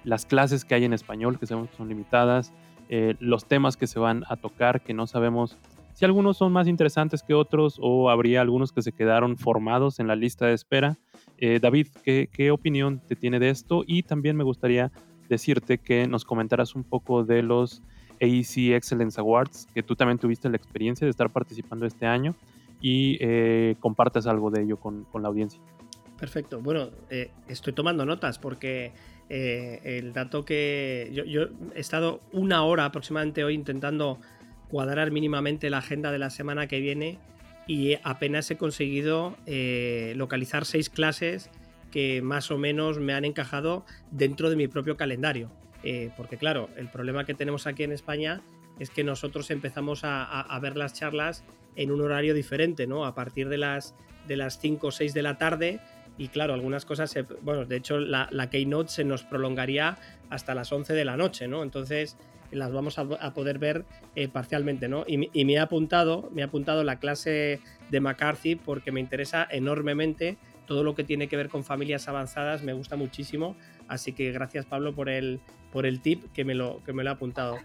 las 0.04 0.28
clases 0.28 0.64
que 0.64 0.76
hay 0.76 0.84
en 0.84 0.94
español, 0.94 1.40
que 1.40 1.48
sabemos 1.48 1.72
que 1.72 1.78
son 1.78 1.90
limitadas, 1.90 2.54
eh, 2.88 3.16
los 3.20 3.46
temas 3.46 3.78
que 3.78 3.88
se 3.88 3.98
van 3.98 4.24
a 4.30 4.36
tocar, 4.36 4.82
que 4.82 4.94
no 4.94 5.08
sabemos 5.08 5.58
si 5.94 6.06
algunos 6.06 6.38
son 6.38 6.54
más 6.54 6.68
interesantes 6.68 7.24
que 7.24 7.34
otros 7.34 7.80
o 7.82 8.12
habría 8.12 8.42
algunos 8.42 8.72
que 8.72 8.84
se 8.84 8.92
quedaron 8.92 9.38
formados 9.38 10.00
en 10.00 10.06
la 10.06 10.16
lista 10.16 10.46
de 10.46 10.54
espera. 10.54 11.00
Eh, 11.40 11.58
David, 11.60 11.88
¿qué, 12.04 12.30
¿qué 12.32 12.52
opinión 12.52 13.02
te 13.08 13.16
tiene 13.16 13.40
de 13.40 13.50
esto? 13.50 13.84
Y 13.88 14.04
también 14.04 14.38
me 14.38 14.44
gustaría 14.44 14.92
decirte 15.28 15.80
que 15.80 16.06
nos 16.06 16.26
comentaras 16.26 16.76
un 16.76 16.84
poco 16.84 17.24
de 17.24 17.42
los 17.42 17.82
AEC 18.22 18.76
Excellence 18.76 19.20
Awards, 19.20 19.68
que 19.74 19.82
tú 19.82 19.96
también 19.96 20.20
tuviste 20.20 20.48
la 20.48 20.58
experiencia 20.58 21.06
de 21.06 21.10
estar 21.10 21.32
participando 21.32 21.88
este 21.88 22.06
año 22.06 22.36
y 22.82 23.18
eh, 23.20 23.78
compartas 23.80 24.28
algo 24.28 24.52
de 24.52 24.62
ello 24.62 24.78
con, 24.78 25.06
con 25.06 25.24
la 25.24 25.30
audiencia. 25.30 25.60
Perfecto. 26.18 26.62
Bueno, 26.62 26.92
eh, 27.10 27.32
estoy 27.48 27.74
tomando 27.74 28.06
notas 28.06 28.40
porque 28.40 28.94
eh, 29.30 29.82
el 29.84 30.14
dato 30.14 30.46
que 30.46 31.10
yo, 31.14 31.26
yo, 31.26 31.48
he 31.76 31.80
estado 31.80 32.22
una 32.32 32.64
hora 32.64 32.86
aproximadamente 32.86 33.44
hoy 33.44 33.54
intentando 33.54 34.20
cuadrar 34.70 35.12
mínimamente 35.12 35.70
la 35.70 35.80
agenda 35.80 36.12
de 36.12 36.20
la 36.20 36.30
semana 36.30 36.68
que 36.68 36.80
viene 36.80 37.20
y 37.68 37.98
apenas 38.04 38.50
he 38.52 38.58
conseguido 38.58 39.36
eh, 39.46 40.14
localizar 40.16 40.66
seis 40.66 40.90
clases 40.90 41.50
que 41.92 42.22
más 42.22 42.52
o 42.52 42.58
menos 42.58 43.00
me 43.00 43.14
han 43.14 43.26
encajado 43.26 43.86
dentro 44.12 44.50
de 44.50 44.56
mi 44.56 44.68
propio 44.68 44.98
calendario. 44.98 45.52
Porque 46.18 46.38
claro, 46.38 46.68
el 46.78 46.90
problema 46.90 47.26
que 47.26 47.36
tenemos 47.36 47.68
aquí 47.68 47.84
en 47.84 47.92
España 47.92 48.42
es 48.80 48.90
que 48.90 49.04
nosotros 49.04 49.52
empezamos 49.52 50.02
a 50.04 50.60
ver 50.60 50.78
las 50.78 50.94
charlas 50.94 51.44
en 51.76 51.92
un 51.92 52.02
horario 52.02 52.34
diferente, 52.34 52.88
¿no? 52.88 53.06
A 53.06 53.16
partir 53.16 53.50
de 53.50 53.58
las, 53.58 53.96
de 54.28 54.38
las 54.38 54.60
5 54.60 54.88
o 54.88 54.92
6 54.92 55.14
de 55.14 55.22
la 55.22 55.38
tarde. 55.38 55.80
Y 56.18 56.30
claro, 56.30 56.54
algunas 56.54 56.86
cosas, 56.86 57.12
se, 57.12 57.24
bueno, 57.24 57.66
de 57.66 57.76
hecho 57.76 58.00
la, 58.00 58.50
Keynote 58.50 58.90
se 58.90 59.04
nos 59.04 59.24
prolongaría 59.24 59.98
hasta 60.30 60.56
las 60.56 60.72
11 60.72 60.94
de 60.94 61.06
la 61.06 61.18
noche, 61.18 61.48
¿no? 61.48 61.64
Entonces 61.64 62.18
las 62.52 62.72
vamos 62.72 62.98
a, 62.98 63.34
poder 63.34 63.60
ver 63.60 63.84
eh, 64.16 64.30
parcialmente, 64.30 64.88
¿no? 64.88 65.04
Y, 65.08 65.18
me 65.18 65.54
he 65.54 65.60
apuntado, 65.60 66.30
me 66.34 66.42
he 66.42 66.46
apuntado 66.46 66.84
la 66.84 67.00
clase 67.00 67.60
de 67.90 68.00
McCarthy 68.00 68.56
porque 68.56 68.92
me 68.92 69.02
interesa 69.02 69.46
enormemente 69.50 70.38
todo 70.66 70.84
lo 70.84 70.96
que 70.96 71.04
tiene 71.04 71.28
que 71.28 71.36
ver 71.36 71.50
con 71.50 71.64
familias 71.64 72.08
avanzadas, 72.08 72.64
me 72.64 72.74
gusta 72.74 72.96
muchísimo. 72.96 73.56
Así 73.88 74.14
que 74.14 74.32
gracias 74.32 74.66
Pablo 74.66 74.96
por 74.96 75.10
el, 75.10 75.42
por 75.72 75.86
el 75.86 76.00
tip 76.00 76.32
que 76.34 76.46
me 76.46 76.56
lo, 76.56 76.82
que 76.86 76.94
me 76.94 77.04
lo 77.04 77.10
he 77.10 77.14
apuntado 77.14 77.58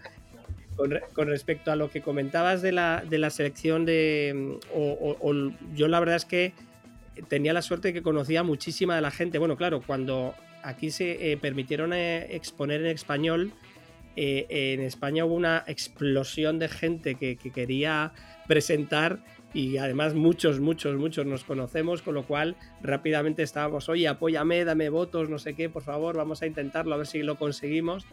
con, 1.15 1.29
respecto 1.29 1.71
a 1.71 1.77
lo 1.77 1.91
que 1.91 2.01
comentabas 2.01 2.63
de 2.63 2.73
la, 2.73 3.05
de 3.09 3.19
la 3.19 3.31
selección 3.31 3.85
de... 3.85 4.59
O, 4.75 5.35
yo 5.75 5.89
la 5.89 6.01
verdad 6.01 6.17
es 6.17 6.25
que 6.25 6.53
tenía 7.29 7.53
la 7.53 7.63
suerte 7.63 7.89
de 7.89 7.95
que 7.95 8.03
conocía 8.03 8.43
muchísima 8.43 8.95
de 8.95 9.03
la 9.03 9.11
gente. 9.11 9.39
Bueno, 9.39 9.57
claro, 9.57 9.83
cuando 9.87 10.35
aquí 10.63 10.91
se 10.91 11.33
eh, 11.33 11.37
permitieron 11.37 11.93
eh, 11.93 12.35
exponer 12.35 12.81
en 12.81 12.89
español, 12.89 13.53
eh, 14.17 14.47
en 14.49 14.81
España 14.81 15.25
hubo 15.25 15.35
una 15.35 15.65
explosión 15.67 16.59
de 16.59 16.69
gente 16.69 17.15
que, 17.15 17.37
que, 17.37 17.51
quería 17.51 18.13
presentar 18.47 19.25
y 19.55 19.79
además 19.79 20.15
muchos, 20.15 20.61
muchos, 20.61 20.97
muchos 20.97 21.27
nos 21.27 21.45
conocemos, 21.45 22.03
con 22.03 22.15
lo 22.15 22.25
cual 22.25 22.57
rápidamente 22.83 23.43
estábamos, 23.43 23.89
oye, 23.89 24.09
apóyame, 24.09 24.65
dame 24.65 24.91
votos, 24.91 25.29
no 25.29 25.39
sé 25.39 25.55
qué, 25.55 25.69
por 25.69 25.83
favor, 25.83 26.17
vamos 26.17 26.43
a 26.43 26.47
intentarlo, 26.47 26.95
a 26.95 26.99
ver 26.99 27.07
si 27.07 27.23
lo 27.23 27.37
conseguimos. 27.37 28.05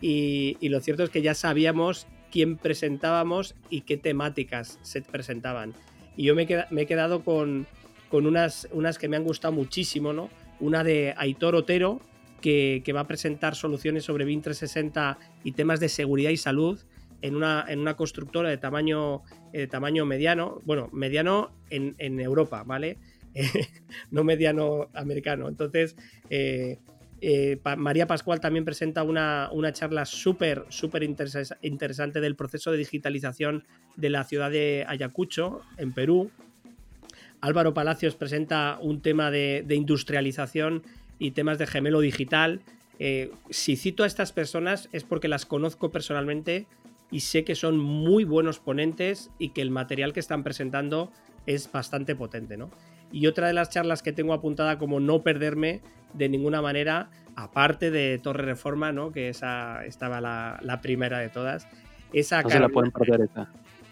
Y, 0.00 0.56
y, 0.60 0.68
lo 0.68 0.80
cierto 0.80 1.02
es 1.02 1.10
que 1.10 1.22
ya 1.22 1.34
sabíamos 1.34 2.06
quién 2.30 2.56
presentábamos 2.56 3.56
y 3.68 3.80
qué 3.80 3.96
temáticas 3.96 4.78
se 4.82 5.02
presentaban. 5.02 5.74
Y 6.16 6.24
yo 6.24 6.34
me 6.34 6.42
he 6.44 6.86
quedado 6.86 7.24
con, 7.24 7.66
con 8.08 8.26
unas, 8.26 8.68
unas, 8.72 8.98
que 8.98 9.08
me 9.08 9.16
han 9.16 9.24
gustado 9.24 9.52
muchísimo, 9.52 10.12
¿no? 10.12 10.30
Una 10.60 10.84
de 10.84 11.14
Aitor 11.16 11.54
Otero, 11.54 12.00
que, 12.40 12.82
que 12.84 12.92
va 12.92 13.00
a 13.00 13.06
presentar 13.06 13.54
soluciones 13.54 14.04
sobre 14.04 14.24
BIM 14.24 14.42
360 14.42 15.18
y 15.44 15.52
temas 15.52 15.80
de 15.80 15.88
seguridad 15.88 16.30
y 16.30 16.36
salud 16.36 16.80
en 17.22 17.34
una, 17.34 17.64
en 17.68 17.80
una 17.80 17.96
constructora 17.96 18.48
de 18.48 18.58
tamaño, 18.58 19.22
de 19.52 19.66
tamaño 19.66 20.06
mediano, 20.06 20.60
bueno, 20.64 20.88
mediano 20.92 21.50
en, 21.70 21.94
en 21.98 22.20
Europa, 22.20 22.62
¿vale? 22.64 22.98
no 24.10 24.24
mediano 24.24 24.88
americano. 24.94 25.48
Entonces, 25.48 25.96
eh, 26.30 26.78
eh, 27.20 27.60
María 27.76 28.06
Pascual 28.06 28.40
también 28.40 28.64
presenta 28.64 29.02
una, 29.02 29.48
una 29.52 29.72
charla 29.72 30.04
súper, 30.04 30.64
súper 30.68 31.02
interesa 31.02 31.58
interesante 31.62 32.20
del 32.20 32.36
proceso 32.36 32.70
de 32.70 32.78
digitalización 32.78 33.64
de 33.96 34.10
la 34.10 34.24
ciudad 34.24 34.50
de 34.50 34.84
Ayacucho, 34.86 35.62
en 35.76 35.92
Perú. 35.92 36.30
Álvaro 37.40 37.74
Palacios 37.74 38.14
presenta 38.16 38.78
un 38.80 39.00
tema 39.00 39.30
de, 39.30 39.64
de 39.66 39.74
industrialización 39.74 40.82
y 41.18 41.32
temas 41.32 41.58
de 41.58 41.66
gemelo 41.66 42.00
digital. 42.00 42.60
Eh, 42.98 43.30
si 43.50 43.76
cito 43.76 44.02
a 44.02 44.06
estas 44.06 44.32
personas 44.32 44.88
es 44.92 45.04
porque 45.04 45.28
las 45.28 45.46
conozco 45.46 45.90
personalmente 45.90 46.66
y 47.10 47.20
sé 47.20 47.44
que 47.44 47.54
son 47.54 47.78
muy 47.78 48.24
buenos 48.24 48.58
ponentes 48.58 49.30
y 49.38 49.50
que 49.50 49.62
el 49.62 49.70
material 49.70 50.12
que 50.12 50.20
están 50.20 50.42
presentando 50.42 51.10
es 51.46 51.70
bastante 51.70 52.14
potente, 52.14 52.56
¿no? 52.56 52.70
Y 53.10 53.26
otra 53.26 53.46
de 53.46 53.54
las 53.54 53.70
charlas 53.70 54.02
que 54.02 54.12
tengo 54.12 54.34
apuntada 54.34 54.76
como 54.78 55.00
no 55.00 55.22
perderme 55.22 55.80
de 56.12 56.28
ninguna 56.28 56.60
manera, 56.60 57.10
aparte 57.36 57.90
de 57.90 58.18
Torre 58.18 58.44
Reforma, 58.44 58.92
¿no? 58.92 59.12
que 59.12 59.28
esa 59.28 59.84
estaba 59.86 60.20
la, 60.20 60.58
la 60.62 60.80
primera 60.80 61.18
de 61.18 61.30
todas, 61.30 61.66
esa 62.12 62.42
no 62.42 62.48
Carolina, 62.48 62.68
la 62.68 62.72
pueden 62.72 62.90
perder 62.90 63.20
esa. 63.22 63.48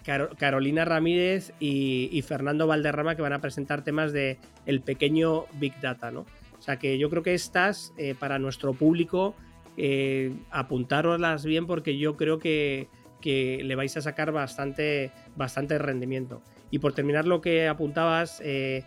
Car 0.06 0.36
Carolina 0.38 0.84
Ramírez 0.84 1.52
y, 1.58 2.08
y, 2.12 2.22
Fernando 2.22 2.68
Valderrama 2.68 3.16
que 3.16 3.22
van 3.22 3.32
a 3.32 3.40
presentar 3.40 3.82
temas 3.82 4.12
de 4.12 4.38
el 4.64 4.80
pequeño 4.80 5.46
Big 5.54 5.78
Data. 5.80 6.12
¿no? 6.12 6.24
O 6.58 6.62
sea 6.62 6.78
que 6.78 6.96
yo 6.96 7.10
creo 7.10 7.22
que 7.22 7.34
estas, 7.34 7.92
eh, 7.98 8.14
para 8.18 8.38
nuestro 8.38 8.72
público, 8.72 9.34
eh, 9.76 10.32
apuntároslas 10.50 11.44
bien 11.44 11.66
porque 11.66 11.98
yo 11.98 12.16
creo 12.16 12.38
que, 12.38 12.88
que, 13.20 13.60
le 13.62 13.74
vais 13.74 13.96
a 13.96 14.00
sacar 14.00 14.32
bastante, 14.32 15.10
bastante 15.36 15.76
rendimiento. 15.78 16.40
Y 16.70 16.78
por 16.78 16.92
terminar 16.92 17.26
lo 17.26 17.40
que 17.40 17.68
apuntabas, 17.68 18.40
eh, 18.44 18.84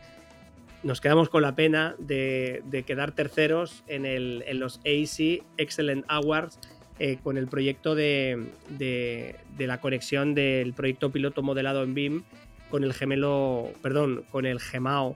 nos 0.83 1.01
quedamos 1.01 1.29
con 1.29 1.41
la 1.41 1.55
pena 1.55 1.95
de, 1.99 2.63
de 2.65 2.83
quedar 2.83 3.11
terceros 3.11 3.83
en, 3.87 4.05
el, 4.05 4.43
en, 4.47 4.59
los 4.59 4.79
AC 4.79 5.43
Excellent 5.57 6.05
Awards 6.07 6.59
eh, 6.99 7.17
con 7.23 7.37
el 7.37 7.47
proyecto 7.47 7.95
de, 7.95 8.45
de, 8.77 9.35
de, 9.57 9.67
la 9.67 9.79
conexión 9.79 10.35
del 10.35 10.73
proyecto 10.73 11.11
piloto 11.11 11.41
modelado 11.41 11.83
en 11.83 11.93
BIM 11.93 12.23
con 12.69 12.83
el 12.83 12.93
gemelo, 12.93 13.71
perdón, 13.81 14.23
con 14.31 14.45
el 14.45 14.59
gemao 14.59 15.15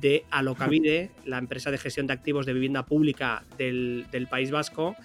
de 0.00 0.24
Alocavide, 0.30 1.10
la 1.24 1.38
empresa 1.38 1.70
de 1.70 1.78
gestión 1.78 2.06
de 2.06 2.12
activos 2.12 2.46
de 2.46 2.52
vivienda 2.52 2.84
pública 2.84 3.44
del, 3.58 4.06
del 4.12 4.26
País 4.26 4.50
Vasco, 4.50 4.96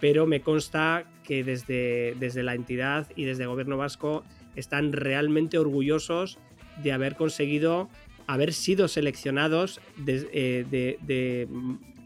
pero 0.00 0.26
me 0.26 0.40
consta 0.40 1.04
que 1.24 1.42
desde, 1.42 2.14
desde 2.18 2.42
la 2.42 2.54
entidad 2.54 3.08
y 3.16 3.24
desde 3.24 3.44
el 3.44 3.48
gobierno 3.48 3.76
vasco 3.76 4.24
están 4.56 4.92
realmente 4.92 5.58
orgullosos 5.58 6.38
de 6.82 6.92
haber 6.92 7.16
conseguido 7.16 7.88
haber 8.26 8.52
sido 8.52 8.88
seleccionados 8.88 9.80
de, 9.96 10.28
eh, 10.32 10.66
de, 10.70 10.98
de 11.00 11.48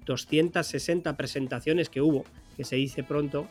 260 0.07 1.17
presentaciones 1.17 1.89
que 1.89 2.01
hubo, 2.01 2.25
que 2.57 2.65
se 2.65 2.77
dice 2.77 3.03
pronto, 3.03 3.49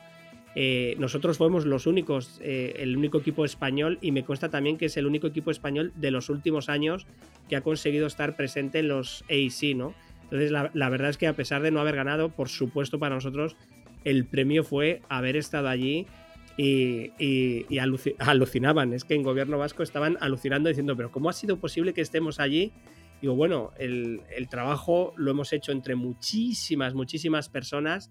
eh, 0.55 0.95
nosotros 0.99 1.37
fuimos 1.37 1.65
los 1.65 1.87
únicos, 1.87 2.39
eh, 2.43 2.73
el 2.79 2.97
único 2.97 3.19
equipo 3.19 3.45
español 3.45 3.97
y 4.01 4.11
me 4.11 4.23
consta 4.25 4.49
también 4.49 4.77
que 4.77 4.85
es 4.87 4.97
el 4.97 5.05
único 5.05 5.27
equipo 5.27 5.49
español 5.51 5.93
de 5.95 6.11
los 6.11 6.29
últimos 6.29 6.67
años 6.67 7.07
que 7.47 7.55
ha 7.55 7.61
conseguido 7.61 8.05
estar 8.07 8.35
presente 8.35 8.79
en 8.79 8.89
los 8.89 9.23
AEC, 9.29 9.75
¿no? 9.75 9.93
Entonces 10.23 10.51
la, 10.51 10.89
verdad 10.89 11.09
es 11.09 11.17
que 11.17 11.27
a 11.27 11.35
pesar 11.35 11.61
de 11.61 11.71
no 11.71 11.79
haber 11.79 11.95
ganado, 11.95 12.29
por 12.29 12.49
supuesto 12.49 12.99
para 12.99 13.15
nosotros 13.15 13.55
el 14.03 14.25
premio 14.25 14.63
fue 14.63 15.01
haber 15.09 15.35
estado 15.37 15.67
allí 15.69 16.05
y, 16.57 17.11
y- 17.17 17.65
y 17.69 17.75
aluci- 17.77 18.15
alucinaban. 18.19 18.93
Es 18.93 19.03
que 19.05 19.13
en 19.15 19.23
gobierno 19.23 19.57
vasco 19.57 19.83
estaban 19.83 20.17
alucinando 20.19 20.69
diciendo, 20.69 20.95
pero 20.97 21.11
¿cómo 21.11 21.29
ha 21.29 21.33
sido 21.33 21.59
posible 21.59 21.93
que 21.93 22.01
estemos 22.01 22.39
allí? 22.39 22.71
Digo, 23.21 23.35
bueno, 23.35 23.71
el 23.77 24.21
trabajo 24.49 25.13
lo 25.15 25.31
hemos 25.31 25.53
hecho 25.53 25.71
entre 25.71 25.95
muchísimas, 25.95 26.93
muchísimas 26.93 27.49
personas 27.49 28.09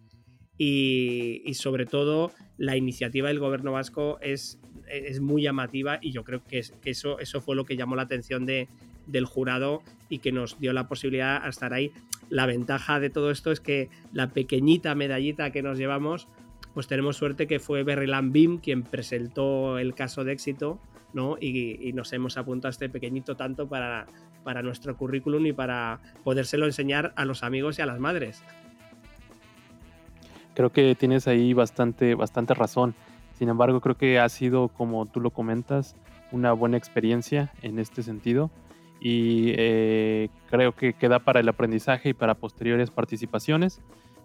y, 0.64 1.40
y 1.46 1.54
sobre 1.54 1.86
todo 1.86 2.32
la 2.58 2.76
iniciativa 2.76 3.28
del 3.28 3.38
gobierno 3.38 3.72
vasco 3.72 4.18
es, 4.20 4.58
es 4.90 5.20
muy 5.22 5.40
llamativa 5.40 5.98
y 6.02 6.12
yo 6.12 6.22
creo 6.22 6.44
que, 6.44 6.58
es- 6.58 6.72
que 6.82 6.90
eso, 6.90 7.18
eso 7.18 7.40
fue 7.40 7.56
lo 7.56 7.64
que 7.64 7.78
llamó 7.78 7.96
la 7.96 8.02
atención 8.02 8.44
de, 8.44 8.68
del 9.06 9.24
jurado 9.24 9.82
y 10.10 10.18
que 10.18 10.32
nos 10.32 10.60
dio 10.60 10.74
la 10.74 10.86
posibilidad 10.86 11.42
a 11.42 11.48
estar 11.48 11.72
ahí. 11.72 11.92
La 12.28 12.44
ventaja 12.44 13.00
de 13.00 13.08
todo 13.08 13.30
esto 13.30 13.50
es 13.52 13.60
que 13.60 13.88
la 14.12 14.32
pequeñita 14.32 14.94
medallita 14.94 15.50
que 15.50 15.62
nos 15.62 15.78
llevamos, 15.78 16.28
pues 16.74 16.86
tenemos 16.86 17.16
suerte 17.16 17.46
que 17.46 17.58
fue 17.58 17.82
Berrilan 17.82 18.30
Bim 18.30 18.58
quien 18.58 18.82
presentó 18.82 19.78
el 19.78 19.94
caso 19.94 20.24
de 20.24 20.32
éxito, 20.32 20.78
¿no? 21.14 21.38
Y, 21.40 21.88
y 21.88 21.94
nos 21.94 22.12
hemos 22.12 22.36
apuntado 22.36 22.68
a 22.68 22.72
este 22.72 22.90
pequeñito 22.90 23.34
tanto 23.34 23.66
para, 23.66 24.06
para 24.44 24.60
nuestro 24.60 24.94
currículum 24.98 25.46
y 25.46 25.52
para 25.54 26.00
podérselo 26.22 26.66
enseñar 26.66 27.14
a 27.16 27.24
los 27.24 27.42
amigos 27.44 27.78
y 27.78 27.82
a 27.82 27.86
las 27.86 27.98
madres. 27.98 28.44
Creo 30.54 30.70
que 30.70 30.94
tienes 30.94 31.28
ahí 31.28 31.52
bastante, 31.52 32.14
bastante 32.14 32.54
razón. 32.54 32.94
Sin 33.38 33.48
embargo, 33.48 33.80
creo 33.80 33.96
que 33.96 34.18
ha 34.18 34.28
sido, 34.28 34.68
como 34.68 35.06
tú 35.06 35.20
lo 35.20 35.30
comentas, 35.30 35.96
una 36.32 36.52
buena 36.52 36.76
experiencia 36.76 37.52
en 37.62 37.78
este 37.78 38.02
sentido. 38.02 38.50
Y 39.00 39.52
eh, 39.56 40.28
creo 40.50 40.72
que 40.72 40.92
queda 40.92 41.20
para 41.20 41.40
el 41.40 41.48
aprendizaje 41.48 42.10
y 42.10 42.14
para 42.14 42.34
posteriores 42.34 42.90
participaciones. 42.90 43.80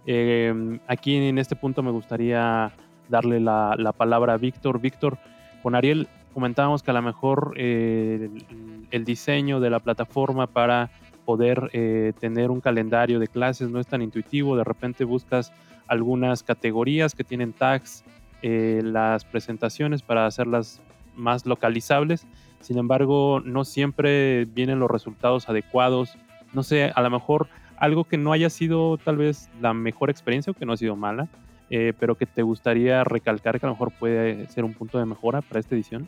Eh, 0.05 0.79
aquí 0.87 1.15
en 1.15 1.37
este 1.37 1.55
punto 1.55 1.81
me 1.81 1.91
gustaría 1.91 2.73
darle 3.07 3.39
la, 3.39 3.75
la 3.77 3.93
palabra 3.93 4.33
a 4.33 4.37
Víctor. 4.37 4.81
Víctor, 4.81 5.17
con 5.63 5.75
Ariel 5.75 6.07
comentábamos 6.33 6.83
que 6.83 6.91
a 6.91 6.93
lo 6.93 7.01
mejor 7.01 7.53
eh, 7.55 8.29
el, 8.49 8.87
el 8.91 9.05
diseño 9.05 9.61
de 9.61 9.69
la 9.69 9.79
plataforma 9.79 10.47
para 10.47 10.91
poder 11.25 11.69
eh, 11.73 12.11
tener 12.19 12.51
un 12.51 12.59
calendario 12.61 13.19
de 13.19 13.27
clases 13.27 13.69
no 13.69 13.79
es 13.79 13.87
tan 13.87 14.01
intuitivo. 14.01 14.57
De 14.57 14.63
repente 14.63 15.05
buscas 15.05 15.53
algunas 15.87 16.43
categorías 16.43 17.15
que 17.15 17.23
tienen 17.23 17.53
tags, 17.53 18.03
eh, 18.41 18.81
las 18.83 19.25
presentaciones 19.25 20.01
para 20.01 20.25
hacerlas 20.25 20.81
más 21.15 21.45
localizables. 21.45 22.27
Sin 22.59 22.77
embargo, 22.77 23.41
no 23.43 23.65
siempre 23.65 24.45
vienen 24.45 24.79
los 24.79 24.89
resultados 24.89 25.49
adecuados. 25.49 26.17
No 26.53 26.63
sé, 26.63 26.91
a 26.95 27.01
lo 27.01 27.09
mejor 27.09 27.47
algo 27.77 28.05
que 28.05 28.17
no 28.17 28.31
haya 28.31 28.49
sido 28.49 28.97
tal 28.97 29.17
vez 29.17 29.49
la 29.61 29.73
mejor 29.73 30.09
experiencia 30.09 30.51
o 30.51 30.53
que 30.53 30.65
no 30.65 30.73
ha 30.73 30.77
sido 30.77 30.95
mala, 30.95 31.27
eh, 31.69 31.93
pero 31.99 32.15
que 32.15 32.25
te 32.25 32.41
gustaría 32.41 33.03
recalcar 33.03 33.59
que 33.59 33.65
a 33.65 33.69
lo 33.69 33.75
mejor 33.75 33.91
puede 33.91 34.47
ser 34.49 34.63
un 34.63 34.73
punto 34.73 34.97
de 34.97 35.05
mejora 35.05 35.41
para 35.41 35.59
esta 35.59 35.75
edición. 35.75 36.07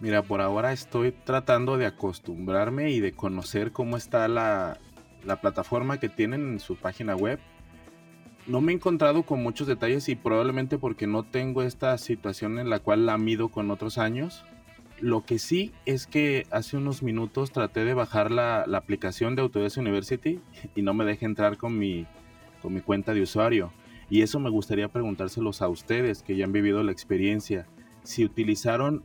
Mira, 0.00 0.22
por 0.22 0.40
ahora 0.40 0.72
estoy 0.72 1.12
tratando 1.12 1.76
de 1.76 1.86
acostumbrarme 1.86 2.90
y 2.90 3.00
de 3.00 3.12
conocer 3.12 3.72
cómo 3.72 3.96
está 3.96 4.28
la, 4.28 4.78
la 5.24 5.40
plataforma 5.40 5.98
que 5.98 6.08
tienen 6.08 6.52
en 6.52 6.60
su 6.60 6.76
página 6.76 7.16
web. 7.16 7.40
No 8.48 8.62
me 8.62 8.72
he 8.72 8.74
encontrado 8.76 9.24
con 9.24 9.42
muchos 9.42 9.66
detalles 9.66 10.08
y 10.08 10.16
probablemente 10.16 10.78
porque 10.78 11.06
no 11.06 11.22
tengo 11.22 11.62
esta 11.62 11.98
situación 11.98 12.58
en 12.58 12.70
la 12.70 12.78
cual 12.78 13.04
la 13.04 13.18
mido 13.18 13.50
con 13.50 13.70
otros 13.70 13.98
años. 13.98 14.42
Lo 15.00 15.22
que 15.26 15.38
sí 15.38 15.74
es 15.84 16.06
que 16.06 16.46
hace 16.50 16.78
unos 16.78 17.02
minutos 17.02 17.52
traté 17.52 17.84
de 17.84 17.92
bajar 17.92 18.30
la, 18.30 18.62
aplicación 18.62 19.36
de 19.36 19.42
Autodesk 19.42 19.76
University 19.76 20.40
y 20.74 20.80
no 20.80 20.94
me 20.94 21.04
deja 21.04 21.26
entrar 21.26 21.58
con 21.58 21.78
mi, 21.78 22.06
con 22.62 22.72
mi 22.72 22.80
cuenta 22.80 23.12
de 23.12 23.20
usuario. 23.20 23.70
Y 24.08 24.22
eso 24.22 24.40
me 24.40 24.48
gustaría 24.48 24.88
preguntárselos 24.88 25.60
a 25.60 25.68
ustedes 25.68 26.22
que 26.22 26.34
ya 26.34 26.46
han 26.46 26.52
vivido 26.52 26.82
la 26.82 26.92
experiencia. 26.92 27.66
Si 28.02 28.24
utilizaron 28.24 29.04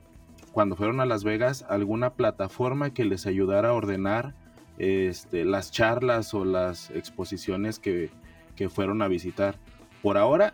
cuando 0.53 0.77
fueron 0.77 1.01
a 1.01 1.05
Las 1.05 1.25
Vegas 1.25 1.65
alguna 1.67 2.13
plataforma 2.13 2.93
que 2.93 3.03
les 3.03 3.27
ayudara 3.27 3.69
a 3.69 3.73
ordenar 3.73 4.35
este, 4.77 5.43
las 5.43 5.69
charlas 5.69 6.33
o 6.33 6.45
las 6.45 6.91
exposiciones 6.91 7.79
que, 7.79 8.09
que 8.55 8.69
fueron 8.69 9.01
a 9.01 9.07
visitar. 9.07 9.57
Por 10.01 10.17
ahora, 10.17 10.53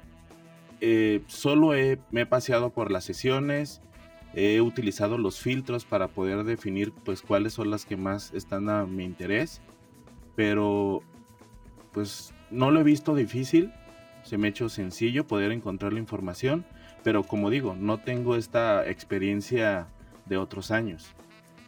eh, 0.81 1.21
solo 1.27 1.73
he- 1.73 1.99
me 2.11 2.21
he 2.21 2.25
paseado 2.25 2.69
por 2.71 2.91
las 2.91 3.03
sesiones, 3.03 3.81
he 4.33 4.61
utilizado 4.61 5.17
los 5.17 5.39
filtros 5.39 5.85
para 5.85 6.07
poder 6.07 6.43
definir 6.43 6.91
pues 6.91 7.21
cuáles 7.21 7.53
son 7.53 7.71
las 7.71 7.85
que 7.85 7.97
más 7.97 8.33
están 8.33 8.69
a 8.69 8.85
mi 8.85 9.03
interés, 9.03 9.61
pero 10.35 11.01
pues 11.91 12.33
no 12.51 12.71
lo 12.71 12.79
he 12.79 12.83
visto 12.83 13.15
difícil, 13.15 13.71
se 14.23 14.37
me 14.37 14.47
ha 14.47 14.49
hecho 14.51 14.69
sencillo 14.69 15.25
poder 15.25 15.51
encontrar 15.51 15.93
la 15.93 15.99
información, 15.99 16.65
pero 17.03 17.23
como 17.23 17.49
digo, 17.49 17.75
no 17.79 17.97
tengo 17.97 18.35
esta 18.35 18.87
experiencia 18.87 19.87
de 20.25 20.37
otros 20.37 20.69
años. 20.71 21.07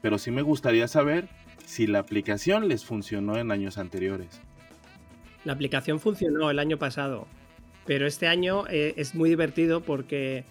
Pero 0.02 0.18
sí 0.20 0.30
me 0.32 0.42
gustaría 0.42 0.88
saber 0.88 1.30
si 1.66 1.88
la 1.88 2.00
aplicación 2.00 2.68
les 2.68 2.86
funcionó 2.86 3.38
en 3.38 3.52
años 3.52 3.78
anteriores. 3.78 4.42
La 5.44 5.54
aplicación 5.54 6.00
funcionó 6.00 6.52
el 6.52 6.60
año 6.60 6.78
pasado, 6.78 7.28
pero 7.86 8.06
este 8.06 8.28
año 8.28 8.66
eh, 8.70 8.94
es 8.98 9.16
muy 9.16 9.30
divertido 9.30 9.82
porque 9.82 10.44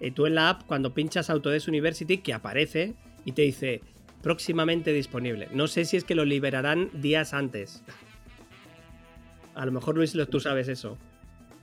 eh, 0.00 0.10
tú 0.10 0.26
en 0.26 0.34
la 0.34 0.50
app, 0.50 0.62
cuando 0.66 0.94
pinchas 0.94 1.30
Autodesk 1.30 1.68
University, 1.68 2.18
que 2.18 2.32
aparece 2.32 2.94
y 3.24 3.32
te 3.32 3.42
dice 3.42 3.82
próximamente 4.22 4.92
disponible. 4.92 5.48
No 5.52 5.66
sé 5.66 5.84
si 5.84 5.96
es 5.96 6.04
que 6.04 6.14
lo 6.14 6.24
liberarán 6.24 6.90
días 6.92 7.34
antes. 7.34 7.82
A 9.54 9.66
lo 9.66 9.72
mejor 9.72 9.96
Luis, 9.96 10.16
tú 10.30 10.40
sabes 10.40 10.68
eso. 10.68 10.96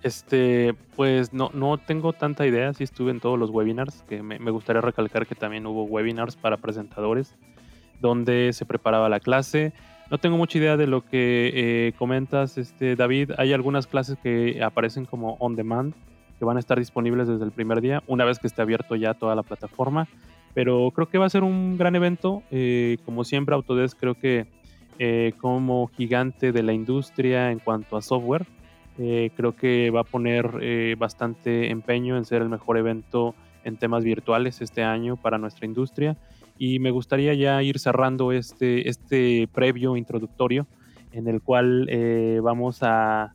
Este, 0.03 0.75
pues 0.95 1.33
no, 1.33 1.49
no 1.53 1.77
tengo 1.77 2.13
tanta 2.13 2.45
idea, 2.45 2.73
si 2.73 2.83
estuve 2.83 3.09
en 3.11 3.19
todos 3.19 3.39
los 3.39 3.49
webinars, 3.49 4.03
que 4.03 4.21
me 4.21 4.51
gustaría 4.51 4.81
recalcar 4.81 5.25
que 5.25 5.33
también 5.33 5.65
hubo 5.65 5.85
webinars 5.85 6.35
para 6.35 6.57
presentadores, 6.57 7.35
donde 8.01 8.51
se 8.53 8.65
preparaba 8.65 9.09
la 9.09 9.19
clase. 9.19 9.73
No 10.11 10.19
tengo 10.19 10.37
mucha 10.37 10.59
idea 10.59 10.77
de 10.77 10.85
lo 10.85 11.03
que 11.03 11.51
eh, 11.53 11.93
comentas, 11.97 12.59
este, 12.59 12.95
David. 12.95 13.31
Hay 13.37 13.53
algunas 13.53 13.87
clases 13.87 14.17
que 14.21 14.63
aparecen 14.63 15.05
como 15.05 15.35
on 15.39 15.55
demand, 15.55 15.95
que 16.37 16.45
van 16.45 16.57
a 16.57 16.59
estar 16.59 16.77
disponibles 16.77 17.27
desde 17.27 17.43
el 17.43 17.51
primer 17.51 17.81
día, 17.81 18.03
una 18.05 18.23
vez 18.23 18.37
que 18.37 18.45
esté 18.47 18.61
abierto 18.61 18.95
ya 18.95 19.15
toda 19.15 19.35
la 19.35 19.41
plataforma. 19.41 20.07
Pero 20.53 20.91
creo 20.91 21.09
que 21.09 21.17
va 21.17 21.25
a 21.25 21.29
ser 21.29 21.43
un 21.43 21.77
gran 21.77 21.95
evento. 21.95 22.43
eh, 22.51 22.97
como 23.03 23.23
siempre, 23.23 23.55
Autodesk 23.55 23.99
creo 23.99 24.15
que 24.15 24.45
eh, 24.99 25.33
como 25.39 25.87
gigante 25.87 26.51
de 26.51 26.63
la 26.63 26.73
industria 26.73 27.51
en 27.51 27.59
cuanto 27.59 27.97
a 27.97 28.01
software, 28.01 28.45
eh, 28.97 29.31
creo 29.35 29.55
que 29.55 29.89
va 29.89 30.01
a 30.01 30.05
poner 30.05 30.95
bastante 30.97 31.71
empeño 31.71 32.15
en 32.15 32.25
ser 32.25 32.41
el 32.41 32.49
mejor 32.49 32.77
evento 32.77 33.33
en 33.63 33.75
temas 33.77 34.03
virtuales 34.03 34.61
este 34.61 34.83
año 34.83 35.17
para 35.17 35.37
nuestra 35.37 35.65
industria. 35.65 36.15
Y 36.57 36.79
me 36.79 36.91
gustaría 36.91 37.33
ya 37.33 37.61
ir 37.63 37.79
cerrando 37.79 38.31
este, 38.31 38.89
este 38.89 39.47
previo 39.53 39.97
introductorio 39.97 40.67
en 41.11 41.27
el 41.27 41.41
cual 41.41 41.87
eh, 41.89 42.39
vamos 42.43 42.79
a, 42.81 43.33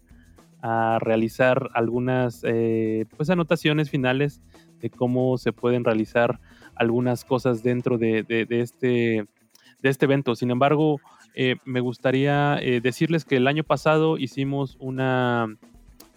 realizar 1.00 1.70
algunas 1.72 2.42
eh, 2.44 3.06
pues 3.16 3.30
anotaciones 3.30 3.88
finales 3.88 4.42
de 4.80 4.90
cómo 4.90 5.38
se 5.38 5.54
pueden 5.54 5.84
realizar 5.84 6.38
algunas 6.74 7.24
cosas 7.24 7.62
dentro 7.62 7.96
de, 7.96 8.22
de- 8.24 8.44
de 8.44 8.60
este, 8.60 9.26
de 9.82 9.88
este 9.88 10.04
evento. 10.04 10.34
Sin 10.34 10.50
embargo, 10.50 11.00
eh, 11.34 11.56
me 11.64 11.80
gustaría 11.80 12.58
eh, 12.60 12.80
decirles 12.80 13.24
que 13.24 13.36
el 13.36 13.46
año 13.46 13.64
pasado 13.64 14.18
hicimos 14.18 14.76
una, 14.80 15.56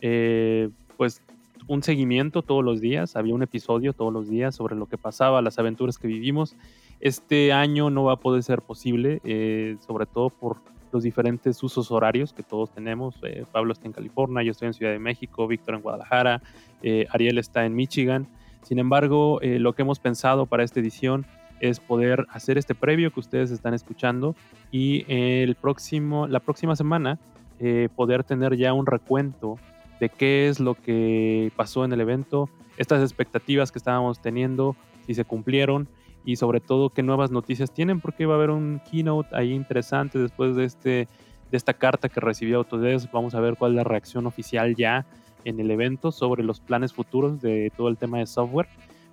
eh, 0.01 0.69
pues, 0.97 1.21
un 1.67 1.81
seguimiento 1.83 2.41
todos 2.41 2.63
los 2.63 2.81
días, 2.81 3.15
había 3.15 3.35
un 3.35 3.43
episodio 3.43 3.93
todos 3.93 4.11
los 4.11 4.29
días 4.29 4.55
sobre 4.55 4.75
lo 4.75 4.87
que 4.87 4.97
pasaba, 4.97 5.41
las 5.41 5.59
aventuras 5.59 5.97
que 5.97 6.07
vivimos. 6.07 6.55
Este 7.03 7.51
año 7.51 7.89
no 7.89 8.05
va 8.05 8.13
a 8.13 8.15
poder 8.15 8.43
ser 8.43 8.61
posible, 8.61 9.19
eh, 9.25 9.75
sobre 9.85 10.05
todo 10.05 10.29
por 10.29 10.61
los 10.93 11.03
diferentes 11.03 11.61
usos 11.61 11.91
horarios 11.91 12.31
que 12.31 12.43
todos 12.43 12.71
tenemos. 12.71 13.15
Eh, 13.23 13.43
Pablo 13.51 13.73
está 13.73 13.87
en 13.87 13.91
California, 13.91 14.41
yo 14.41 14.51
estoy 14.51 14.67
en 14.67 14.73
Ciudad 14.73 14.93
de 14.93 14.99
México, 14.99 15.45
Víctor 15.45 15.75
en 15.75 15.81
Guadalajara, 15.81 16.41
eh, 16.81 17.05
Ariel 17.09 17.39
está 17.39 17.65
en 17.65 17.75
Michigan. 17.75 18.25
Sin 18.61 18.79
embargo, 18.79 19.41
eh, 19.41 19.59
lo 19.59 19.73
que 19.73 19.81
hemos 19.81 19.99
pensado 19.99 20.45
para 20.45 20.63
esta 20.63 20.79
edición 20.79 21.25
es 21.59 21.81
poder 21.81 22.25
hacer 22.29 22.57
este 22.57 22.73
previo 22.73 23.11
que 23.11 23.19
ustedes 23.19 23.51
están 23.51 23.73
escuchando 23.73 24.33
y 24.71 25.03
el 25.09 25.55
próximo, 25.55 26.27
la 26.27 26.39
próxima 26.39 26.77
semana 26.77 27.19
eh, 27.59 27.89
poder 27.95 28.23
tener 28.23 28.55
ya 28.55 28.71
un 28.71 28.85
recuento 28.85 29.57
de 29.99 30.07
qué 30.07 30.47
es 30.47 30.61
lo 30.61 30.75
que 30.75 31.51
pasó 31.57 31.83
en 31.83 31.91
el 31.91 31.99
evento, 31.99 32.49
estas 32.77 33.01
expectativas 33.01 33.73
que 33.73 33.79
estábamos 33.79 34.21
teniendo, 34.21 34.77
si 35.05 35.13
se 35.13 35.25
cumplieron 35.25 35.87
y 36.25 36.37
sobre 36.37 36.59
todo 36.59 36.89
qué 36.89 37.03
nuevas 37.03 37.31
noticias 37.31 37.71
tienen, 37.71 37.99
porque 37.99 38.25
va 38.25 38.35
a 38.35 38.37
haber 38.37 38.49
un 38.49 38.81
keynote 38.89 39.29
ahí 39.35 39.51
interesante 39.51 40.19
después 40.19 40.55
de, 40.55 40.65
este, 40.65 41.07
de 41.51 41.57
esta 41.57 41.73
carta 41.73 42.09
que 42.09 42.19
recibió 42.19 42.57
Autodesk. 42.57 43.11
Vamos 43.11 43.35
a 43.35 43.39
ver 43.39 43.55
cuál 43.57 43.71
es 43.71 43.77
la 43.77 43.83
reacción 43.83 44.25
oficial 44.25 44.75
ya 44.75 45.05
en 45.45 45.59
el 45.59 45.69
evento 45.71 46.11
sobre 46.11 46.43
los 46.43 46.59
planes 46.59 46.93
futuros 46.93 47.41
de 47.41 47.71
todo 47.75 47.89
el 47.89 47.97
tema 47.97 48.19
de 48.19 48.25
software, 48.25 48.67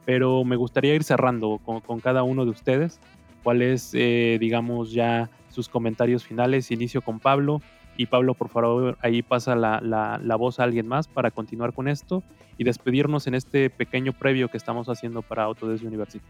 pero 0.04 0.44
me 0.44 0.56
gustaría 0.56 0.94
ir 0.94 1.04
cerrando 1.04 1.60
con, 1.64 2.00
cada 2.00 2.22
uno 2.22 2.44
de 2.44 2.50
ustedes. 2.50 3.00
¿Cuál 3.42 3.62
es, 3.62 3.92
eh, 3.94 4.36
digamos, 4.38 4.92
ya 4.92 5.30
sus 5.48 5.68
comentarios 5.68 6.24
finales? 6.24 6.70
Inicio 6.70 7.02
con 7.02 7.20
Pablo. 7.20 7.60
Y 7.96 8.06
Pablo, 8.06 8.34
por 8.34 8.48
favor, 8.48 8.96
ahí 9.02 9.22
pasa 9.22 9.54
la, 9.56 9.80
la, 9.80 10.36
voz 10.36 10.58
a 10.58 10.64
alguien 10.64 10.86
más 10.86 11.06
para 11.06 11.30
continuar 11.30 11.74
con 11.74 11.86
esto 11.88 12.22
y 12.56 12.64
despedirnos 12.64 13.26
en 13.26 13.34
este 13.34 13.68
pequeño 13.68 14.12
previo 14.12 14.48
que 14.48 14.56
estamos 14.56 14.88
haciendo 14.88 15.20
para 15.20 15.42
Autodesk 15.44 15.84
University. 15.84 16.24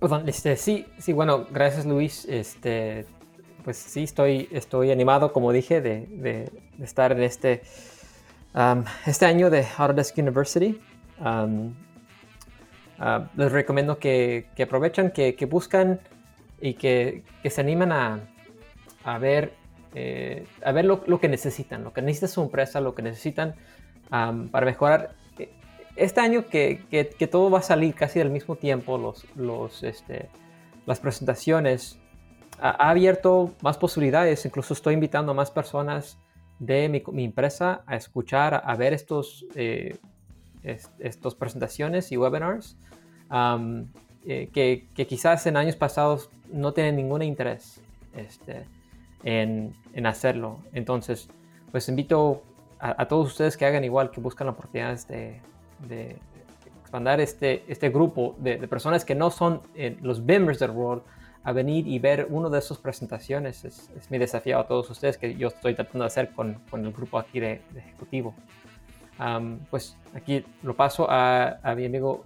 Perdón, 0.00 0.26
este, 0.30 0.56
sí, 0.56 0.86
sí, 0.96 1.12
bueno, 1.12 1.46
gracias 1.50 1.84
Luis. 1.84 2.24
Este, 2.24 3.04
pues 3.64 3.76
sí, 3.76 4.04
estoy, 4.04 4.48
estoy 4.50 4.90
animado, 4.90 5.30
como 5.34 5.52
dije, 5.52 5.82
de, 5.82 6.50
estar 6.82 7.12
en 7.12 7.22
este, 7.22 7.60
um, 8.54 8.82
este 9.04 9.26
año 9.26 9.50
de 9.50 9.66
Autodesk 9.76 10.16
University. 10.16 10.80
Um, 11.18 11.74
uh, 12.98 13.26
les 13.36 13.52
recomiendo 13.52 13.98
que, 13.98 14.46
aprovechen, 14.62 15.10
que, 15.10 15.34
que, 15.34 15.44
buscan 15.44 16.00
y 16.62 16.72
que, 16.74 17.22
se 17.44 17.60
animan 17.60 17.92
a, 17.92 19.18
ver, 19.18 19.52
eh, 19.94 20.46
a 20.64 20.72
ver 20.72 20.86
lo, 20.86 21.04
lo, 21.06 21.20
que 21.20 21.28
necesitan, 21.28 21.84
lo 21.84 21.92
que 21.92 22.00
necesita 22.00 22.28
su 22.28 22.40
empresa, 22.40 22.80
lo 22.80 22.94
que 22.94 23.02
necesitan 23.02 23.54
um, 24.10 24.48
para 24.48 24.64
mejorar. 24.64 25.19
Este 26.00 26.22
año 26.22 26.46
que, 26.46 26.80
que, 26.88 27.26
todo 27.26 27.50
va 27.50 27.58
a 27.58 27.62
salir 27.62 27.94
casi 27.94 28.20
al 28.20 28.30
mismo 28.30 28.56
tiempo, 28.56 28.96
los, 28.96 29.26
los, 29.36 29.82
este, 29.82 30.30
las 30.86 30.98
presentaciones, 30.98 31.98
ha, 32.58 32.88
abierto 32.88 33.52
más 33.60 33.76
posibilidades. 33.76 34.46
Incluso 34.46 34.72
estoy 34.72 34.94
invitando 34.94 35.32
a 35.32 35.34
más 35.34 35.50
personas 35.50 36.16
de 36.58 36.88
mi, 36.88 37.02
mi 37.12 37.24
empresa 37.26 37.82
a 37.86 37.96
escuchar, 37.96 38.62
a, 38.64 38.76
ver 38.76 38.94
estos, 38.94 39.44
eh, 39.54 39.98
estos 40.62 41.34
presentaciones 41.34 42.10
y 42.12 42.16
webinars 42.16 42.78
eh, 44.24 44.48
que, 44.54 44.86
que, 44.94 45.06
quizás 45.06 45.46
en 45.46 45.58
años 45.58 45.76
pasados 45.76 46.30
no 46.50 46.72
tienen 46.72 46.96
ningún 46.96 47.20
interés 47.20 47.82
este, 48.16 48.64
en, 49.22 49.74
en, 49.92 50.06
hacerlo. 50.06 50.60
Entonces, 50.72 51.28
pues 51.70 51.90
invito 51.90 52.42
a, 52.78 53.06
todos 53.06 53.26
ustedes 53.26 53.58
que 53.58 53.66
hagan 53.66 53.84
igual, 53.84 54.10
que 54.10 54.22
buscan 54.22 54.48
oportunidades 54.48 55.06
de, 55.06 55.42
de 55.86 56.16
expandir 56.80 57.20
este, 57.20 57.64
este 57.68 57.90
grupo 57.90 58.34
de, 58.38 58.58
de 58.58 58.68
personas 58.68 59.04
que 59.04 59.14
no 59.14 59.30
son 59.30 59.62
eh, 59.74 59.96
los 60.02 60.20
members 60.20 60.58
del 60.58 60.70
World 60.70 61.02
a 61.42 61.52
venir 61.52 61.86
y 61.86 61.98
ver 61.98 62.26
una 62.30 62.48
de 62.48 62.58
esas 62.58 62.78
presentaciones. 62.78 63.64
Es, 63.64 63.90
mi 64.10 64.18
desafío 64.18 64.58
a 64.58 64.66
todos 64.66 64.90
ustedes 64.90 65.16
que 65.16 65.34
yo 65.36 65.48
estoy 65.48 65.74
tratando 65.74 66.00
de 66.00 66.06
hacer 66.06 66.30
con, 66.30 66.54
con 66.70 66.84
el 66.84 66.92
grupo 66.92 67.18
aquí 67.18 67.40
de, 67.40 67.62
ejecutivo. 67.76 68.34
pues 69.70 69.96
aquí 70.14 70.44
lo 70.62 70.74
paso 70.74 71.10
a, 71.10 71.58
a 71.62 71.74
mi 71.74 71.86
amigo 71.86 72.24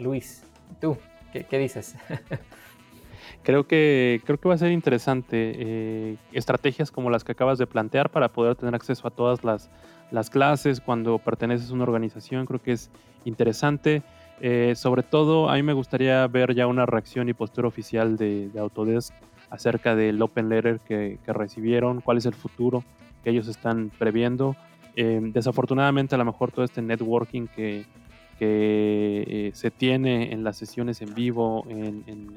Luis. 0.00 0.44
¿Tú 0.80 0.96
qué, 1.32 1.44
qué 1.44 1.58
dices? 1.58 1.94
creo 3.42 3.66
que, 3.66 4.20
creo 4.24 4.38
que 4.38 4.48
va 4.48 4.54
a 4.54 4.58
ser 4.58 4.72
interesante 4.72 5.52
eh, 5.56 6.16
estrategias 6.32 6.90
como 6.90 7.10
las 7.10 7.24
que 7.24 7.32
acabas 7.32 7.58
de 7.58 7.66
plantear 7.66 8.10
para 8.10 8.28
poder 8.28 8.56
tener 8.56 8.74
acceso 8.74 9.06
a 9.06 9.10
todas 9.10 9.44
las, 9.44 9.70
las 10.10 10.30
clases 10.30 10.80
cuando 10.80 11.18
perteneces 11.18 11.70
a 11.70 11.74
una 11.74 11.84
organización. 11.84 12.46
Creo 12.46 12.62
que 12.62 12.72
es 12.72 12.90
interesante. 13.24 14.02
Eh, 14.40 14.74
sobre 14.76 15.02
todo, 15.02 15.48
a 15.48 15.54
mí 15.54 15.62
me 15.62 15.72
gustaría 15.72 16.26
ver 16.26 16.54
ya 16.54 16.66
una 16.66 16.86
reacción 16.86 17.28
y 17.28 17.34
postura 17.34 17.68
oficial 17.68 18.16
de, 18.16 18.50
Autodesk 18.58 19.14
acerca 19.50 19.94
del 19.94 20.20
Open 20.20 20.48
Letter 20.48 20.80
que, 20.80 21.18
recibieron, 21.26 22.00
cuál 22.00 22.18
es 22.18 22.26
el 22.26 22.34
futuro 22.34 22.84
que 23.22 23.30
ellos 23.30 23.48
están 23.48 23.90
previendo. 23.98 24.56
Eh, 24.96 25.20
desafortunadamente, 25.22 26.14
a 26.14 26.18
lo 26.18 26.24
mejor 26.24 26.52
todo 26.52 26.64
este 26.64 26.82
networking 26.82 27.46
que, 27.46 27.84
eh, 28.40 29.50
se 29.54 29.70
tiene 29.70 30.32
en 30.32 30.44
las 30.44 30.58
sesiones 30.58 31.00
en 31.00 31.14
vivo, 31.14 31.64
en, 31.68 32.34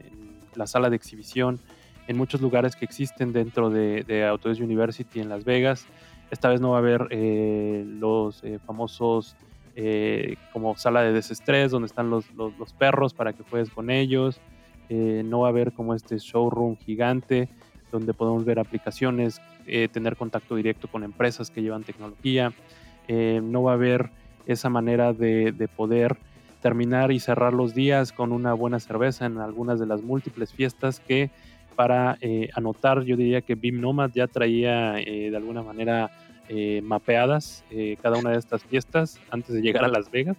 la 0.55 0.65
sala 0.65 0.89
de 0.89 0.95
exhibición, 0.95 1.59
en 2.07 2.17
muchos 2.17 2.39
lugares 2.41 2.75
que 2.75 2.85
existen 2.85 3.33
dentro 3.33 3.69
de, 3.69 4.03
de, 4.03 4.25
Autodesk 4.25 4.61
University 4.61 5.19
en 5.19 5.29
Las 5.29 5.43
Vegas. 5.43 5.85
Esta 6.31 6.49
vez 6.49 6.59
no 6.61 6.71
va 6.71 6.77
a 6.77 6.79
haber 6.79 7.07
los 7.11 8.43
famosos 8.65 9.35
eh, 9.79 10.37
como 10.53 10.75
sala 10.75 11.03
de 11.03 11.13
desestrés 11.13 11.69
donde 11.69 11.85
están 11.85 12.09
los, 12.09 12.25
los, 12.33 12.73
perros 12.73 13.13
para 13.13 13.33
que 13.33 13.43
juegues 13.43 13.69
con 13.69 13.91
ellos. 13.91 14.41
Eh, 14.89 15.21
no 15.23 15.41
va 15.41 15.49
a 15.49 15.51
haber 15.51 15.71
como 15.71 15.93
este 15.93 16.17
showroom 16.17 16.77
gigante 16.77 17.47
donde 17.91 18.15
podemos 18.15 18.43
ver 18.43 18.57
aplicaciones, 18.57 19.39
eh, 19.67 19.87
tener 19.87 20.15
contacto 20.15 20.55
directo 20.55 20.87
con 20.87 21.03
empresas 21.03 21.51
que 21.51 21.61
llevan 21.61 21.83
tecnología. 21.83 22.53
no 23.07 23.61
va 23.61 23.73
a 23.73 23.75
haber 23.75 24.09
esa 24.47 24.69
manera 24.69 25.13
de, 25.13 25.51
de, 25.51 25.67
poder 25.67 26.17
terminar 26.59 27.11
y 27.11 27.19
cerrar 27.19 27.53
los 27.53 27.75
días 27.75 28.11
con 28.11 28.31
una 28.31 28.53
buena 28.53 28.79
cerveza 28.79 29.27
en 29.27 29.37
algunas 29.37 29.79
de 29.79 29.85
las 29.85 30.01
múltiples 30.01 30.53
fiestas 30.53 30.99
que 30.99 31.29
para 31.77 32.17
anotar 32.53 33.03
yo 33.03 33.15
diría 33.15 33.41
que 33.41 33.55
BIM 33.55 33.79
Nomad 33.79 34.11
ya 34.13 34.27
traía 34.27 34.95
de 34.95 35.37
alguna 35.37 35.61
manera 35.63 36.11
eh, 36.49 36.81
mapeadas 36.81 37.65
eh, 37.71 37.97
cada 38.01 38.17
una 38.17 38.29
de 38.29 38.37
estas 38.37 38.63
fiestas 38.63 39.19
antes 39.31 39.53
de 39.53 39.61
llegar 39.61 39.83
a 39.83 39.89
Las 39.89 40.09
Vegas. 40.09 40.37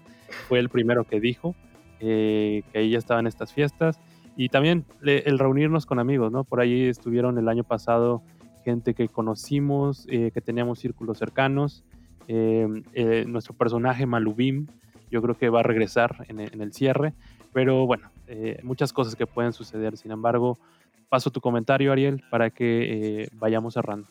Fue 0.49 0.59
el 0.59 0.71
primero 0.71 1.05
que 1.05 1.21
dijo 1.21 1.55
eh, 2.01 2.63
que 2.73 2.79
ahí 2.79 2.91
ya 2.91 2.99
estaban 2.99 3.27
estas 3.27 3.53
fiestas. 3.53 4.01
Y 4.35 4.49
también 4.49 4.87
el 5.03 5.39
reunirnos 5.39 5.85
con 5.85 5.99
amigos, 5.99 6.31
¿no? 6.33 6.45
Por 6.45 6.61
ahí 6.61 6.87
estuvieron 6.87 7.37
el 7.39 7.49
año 7.49 7.65
pasado 7.65 8.23
gente 8.65 8.95
que 8.95 9.09
conocimos, 9.09 10.07
que 10.07 10.41
teníamos 10.41 10.79
círculos 10.79 11.19
cercanos. 11.19 11.83
nuestro 12.29 13.55
personaje 13.55 14.07
Malubim, 14.07 14.69
yo 15.11 15.21
creo 15.23 15.35
que 15.35 15.49
va 15.49 15.61
a 15.61 15.63
regresar 15.65 16.25
en 16.29 16.61
el 16.61 16.73
cierre. 16.73 17.15
Pero 17.53 17.85
bueno, 17.85 18.13
muchas 18.63 18.93
cosas 18.93 19.17
que 19.17 19.27
pueden 19.27 19.53
suceder. 19.53 19.97
Sin 19.97 20.13
embargo, 20.13 20.57
paso 21.09 21.31
tu 21.31 21.41
comentario, 21.41 21.93
Ariel, 21.93 22.23
para 22.31 22.51
que 22.51 23.29
vayamos 23.33 23.75
cerrando. 23.75 24.09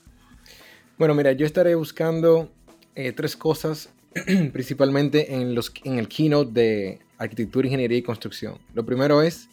Bueno, 0.97 1.13
mira, 1.13 1.31
yo 1.31 1.45
estaré 1.45 1.75
buscando 1.75 2.49
eh, 2.95 3.11
tres 3.11 3.37
cosas, 3.37 3.93
principalmente 4.51 5.35
en, 5.35 5.53
los, 5.53 5.71
en 5.83 5.99
el 5.99 6.07
keynote 6.07 6.51
de 6.51 6.99
arquitectura, 7.19 7.67
ingeniería 7.67 7.99
y 7.99 8.01
construcción. 8.01 8.57
Lo 8.73 8.85
primero 8.85 9.21
es, 9.21 9.49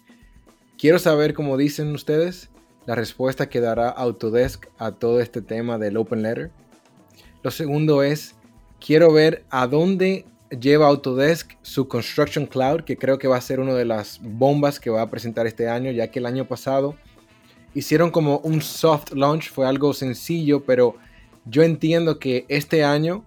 quiero 0.79 0.99
saber, 0.99 1.35
como 1.35 1.59
dicen 1.59 1.93
ustedes, 1.93 2.49
la 2.87 2.95
respuesta 2.95 3.49
que 3.49 3.61
dará 3.61 3.89
Autodesk 3.91 4.67
a 4.79 4.93
todo 4.93 5.21
este 5.21 5.43
tema 5.43 5.79
del 5.79 5.97
Open 5.97 6.23
Letter. 6.23 6.51
Lo 7.43 7.51
segundo 7.51 8.03
es, 8.03 8.35
quiero 8.81 9.13
ver 9.13 9.45
a 9.51 9.67
dónde 9.67 10.25
lleva 10.59 10.87
Autodesk 10.87 11.53
su 11.63 11.89
Construction 11.89 12.47
Cloud, 12.47 12.85
que 12.85 12.97
creo 12.97 13.19
que 13.19 13.29
va 13.29 13.37
a 13.37 13.43
ser 13.43 13.61
una 13.61 13.75
de 13.75 13.85
las 13.85 14.21
bombas 14.23 14.81
que 14.81 14.91
va 14.91 15.03
a 15.03 15.11
presentar 15.11 15.47
este 15.47 15.69
año, 15.69 15.91
ya 15.91 16.11
que 16.11 16.19
el 16.19 16.27
año 16.27 16.47
pasado 16.47 16.97
hicieron 17.75 18.11
como 18.11 18.39
un 18.39 18.63
soft 18.63 19.13
launch, 19.13 19.51
fue 19.51 19.67
algo 19.67 19.93
sencillo, 19.93 20.65
pero 20.65 20.97
yo 21.45 21.63
entiendo 21.63 22.19
que 22.19 22.47
este 22.49 22.85
año 22.85 23.25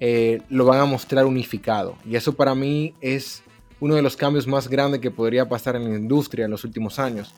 eh, 0.00 0.40
lo 0.48 0.64
van 0.64 0.80
a 0.80 0.84
mostrar 0.84 1.26
unificado. 1.26 1.96
Y 2.06 2.16
eso 2.16 2.34
para 2.34 2.54
mí 2.54 2.94
es 3.00 3.42
uno 3.80 3.94
de 3.94 4.02
los 4.02 4.16
cambios 4.16 4.46
más 4.46 4.68
grandes 4.68 5.00
que 5.00 5.10
podría 5.10 5.48
pasar 5.48 5.76
en 5.76 5.90
la 5.90 5.98
industria 5.98 6.44
en 6.44 6.50
los 6.50 6.64
últimos 6.64 6.98
años. 6.98 7.34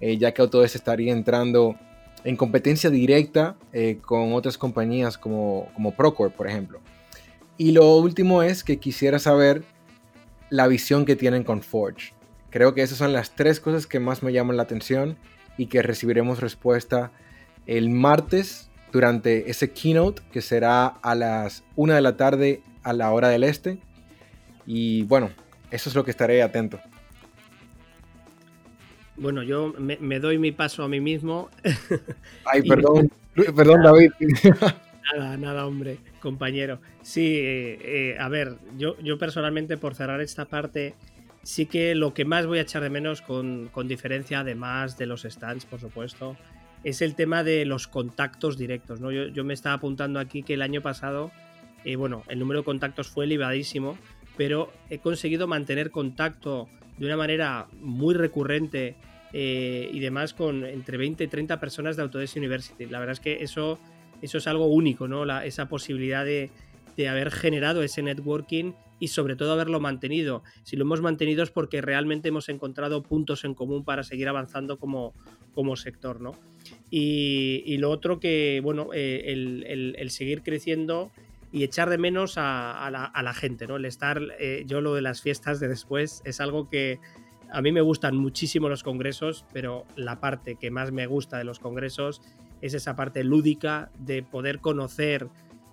Eh, 0.00 0.18
ya 0.18 0.32
que 0.32 0.42
Autodesk 0.42 0.76
estaría 0.76 1.12
entrando 1.12 1.76
en 2.24 2.36
competencia 2.36 2.90
directa 2.90 3.56
eh, 3.72 3.98
con 4.02 4.34
otras 4.34 4.58
compañías 4.58 5.16
como, 5.16 5.68
como 5.74 5.94
Procore, 5.94 6.30
por 6.30 6.48
ejemplo. 6.48 6.80
Y 7.56 7.72
lo 7.72 7.96
último 7.96 8.42
es 8.42 8.62
que 8.62 8.78
quisiera 8.78 9.18
saber 9.18 9.62
la 10.50 10.66
visión 10.68 11.04
que 11.04 11.16
tienen 11.16 11.44
con 11.44 11.62
Forge. 11.62 12.12
Creo 12.50 12.74
que 12.74 12.82
esas 12.82 12.98
son 12.98 13.12
las 13.12 13.34
tres 13.34 13.60
cosas 13.60 13.86
que 13.86 14.00
más 14.00 14.22
me 14.22 14.32
llaman 14.32 14.56
la 14.56 14.64
atención 14.64 15.16
y 15.56 15.66
que 15.66 15.82
recibiremos 15.82 16.40
respuesta 16.40 17.12
el 17.66 17.90
martes 17.90 18.70
durante 18.92 19.50
ese 19.50 19.70
keynote 19.70 20.22
que 20.32 20.40
será 20.40 20.86
a 20.86 21.14
las 21.14 21.64
1 21.76 21.94
de 21.94 22.00
la 22.00 22.16
tarde 22.16 22.62
a 22.82 22.92
la 22.92 23.10
hora 23.12 23.28
del 23.28 23.44
este. 23.44 23.78
Y 24.66 25.02
bueno, 25.04 25.30
eso 25.70 25.88
es 25.88 25.94
lo 25.94 26.04
que 26.04 26.10
estaré 26.10 26.42
atento. 26.42 26.80
Bueno, 29.16 29.42
yo 29.42 29.74
me, 29.78 30.20
doy 30.20 30.38
mi 30.38 30.52
paso 30.52 30.82
a 30.82 30.88
mí 30.88 31.00
mismo. 31.00 31.50
Ay, 32.44 32.62
perdón, 32.68 33.10
perdón 33.56 33.82
David. 33.82 34.10
Nada, 35.14 35.36
nada, 35.36 35.66
hombre, 35.66 35.98
compañero. 36.20 36.80
Sí, 37.02 37.36
eh, 37.36 37.78
eh, 37.82 38.16
a 38.18 38.28
ver, 38.28 38.56
yo, 38.76 38.98
yo 39.00 39.18
personalmente 39.18 39.76
por 39.76 39.94
cerrar 39.94 40.20
esta 40.20 40.44
parte, 40.46 40.94
sí 41.46 41.66
que 41.66 41.94
lo 41.94 42.12
que 42.12 42.24
más 42.24 42.44
voy 42.44 42.58
a 42.58 42.62
echar 42.62 42.82
de 42.82 42.90
menos 42.90 43.22
con, 43.22 43.68
con 43.68 43.86
diferencia, 43.86 44.40
además 44.40 44.98
de 44.98 45.06
los 45.06 45.22
stands, 45.22 45.64
por 45.64 45.78
supuesto, 45.78 46.36
es 46.82 47.02
el 47.02 47.14
tema 47.14 47.44
de 47.44 47.64
los 47.64 47.86
contactos 47.86 48.58
directos. 48.58 49.00
¿no? 49.00 49.12
Yo, 49.12 49.44
me 49.44 49.54
estaba 49.54 49.76
apuntando 49.76 50.18
aquí 50.18 50.42
que 50.42 50.54
el 50.54 50.62
año 50.62 50.82
pasado, 50.82 51.30
eh, 51.84 51.94
bueno, 51.94 52.24
el 52.28 52.40
número 52.40 52.60
de 52.60 52.64
contactos 52.64 53.06
fue 53.06 53.26
elevadísimo, 53.26 53.96
pero 54.36 54.72
he 54.90 54.98
conseguido 54.98 55.46
mantener 55.46 55.92
contacto 55.92 56.68
de 56.98 57.06
una 57.06 57.16
manera 57.16 57.68
muy 57.80 58.16
recurrente 58.16 58.96
eh, 59.32 59.88
y 59.92 60.00
demás 60.00 60.34
con 60.34 60.64
entre 60.64 60.96
20 60.96 61.22
y 61.22 61.28
30 61.28 61.60
personas 61.60 61.96
de 61.96 62.02
Autodesk 62.02 62.38
University. 62.38 62.86
La 62.86 62.98
verdad 62.98 63.12
es 63.12 63.20
que 63.20 63.44
eso, 63.44 63.78
eso 64.20 64.38
es 64.38 64.48
algo 64.48 64.66
único, 64.66 65.06
¿no? 65.06 65.24
La, 65.24 65.46
esa 65.46 65.68
posibilidad 65.68 66.24
de, 66.24 66.50
de 66.96 67.08
haber 67.08 67.30
generado 67.30 67.82
ese 67.82 68.02
networking 68.02 68.72
y 68.98 69.08
sobre 69.08 69.36
todo 69.36 69.52
haberlo 69.52 69.80
mantenido. 69.80 70.42
Si 70.62 70.76
lo 70.76 70.84
hemos 70.84 71.02
mantenido 71.02 71.42
es 71.42 71.50
porque 71.50 71.82
realmente 71.82 72.28
hemos 72.28 72.48
encontrado 72.48 73.02
puntos 73.02 73.44
en 73.44 73.54
común 73.54 73.84
para 73.84 74.02
seguir 74.02 74.28
avanzando 74.28 74.78
como, 74.78 75.14
como 75.54 75.76
sector, 75.76 76.20
¿no? 76.20 76.32
Y, 76.90 77.76
lo 77.78 77.90
otro 77.90 78.18
que, 78.20 78.60
bueno, 78.62 78.88
eh, 78.94 79.32
el, 79.98 80.10
seguir 80.10 80.42
creciendo 80.42 81.10
y 81.52 81.62
echar 81.62 81.90
de 81.90 81.98
menos 81.98 82.34
a, 82.36 82.90
la, 82.90 83.34
gente, 83.34 83.66
¿no? 83.66 83.76
El 83.76 83.84
estar, 83.84 84.20
eh, 84.38 84.64
yo 84.66 84.80
lo 84.80 84.94
de 84.94 85.02
las 85.02 85.20
fiestas 85.20 85.60
de 85.60 85.68
después 85.68 86.22
es 86.24 86.40
algo 86.40 86.68
que 86.68 86.98
a 87.52 87.62
mí 87.62 87.70
me 87.70 87.80
gustan 87.80 88.16
muchísimo 88.16 88.68
los 88.68 88.82
congresos, 88.82 89.44
pero 89.52 89.84
la 89.94 90.20
parte 90.20 90.56
que 90.56 90.70
más 90.70 90.90
me 90.90 91.06
gusta 91.06 91.38
de 91.38 91.44
los 91.44 91.60
congresos 91.60 92.20
es 92.60 92.74
esa 92.74 92.96
parte 92.96 93.22
lúdica 93.22 93.90
de 93.98 94.22
poder 94.22 94.60
conocer 94.60 95.28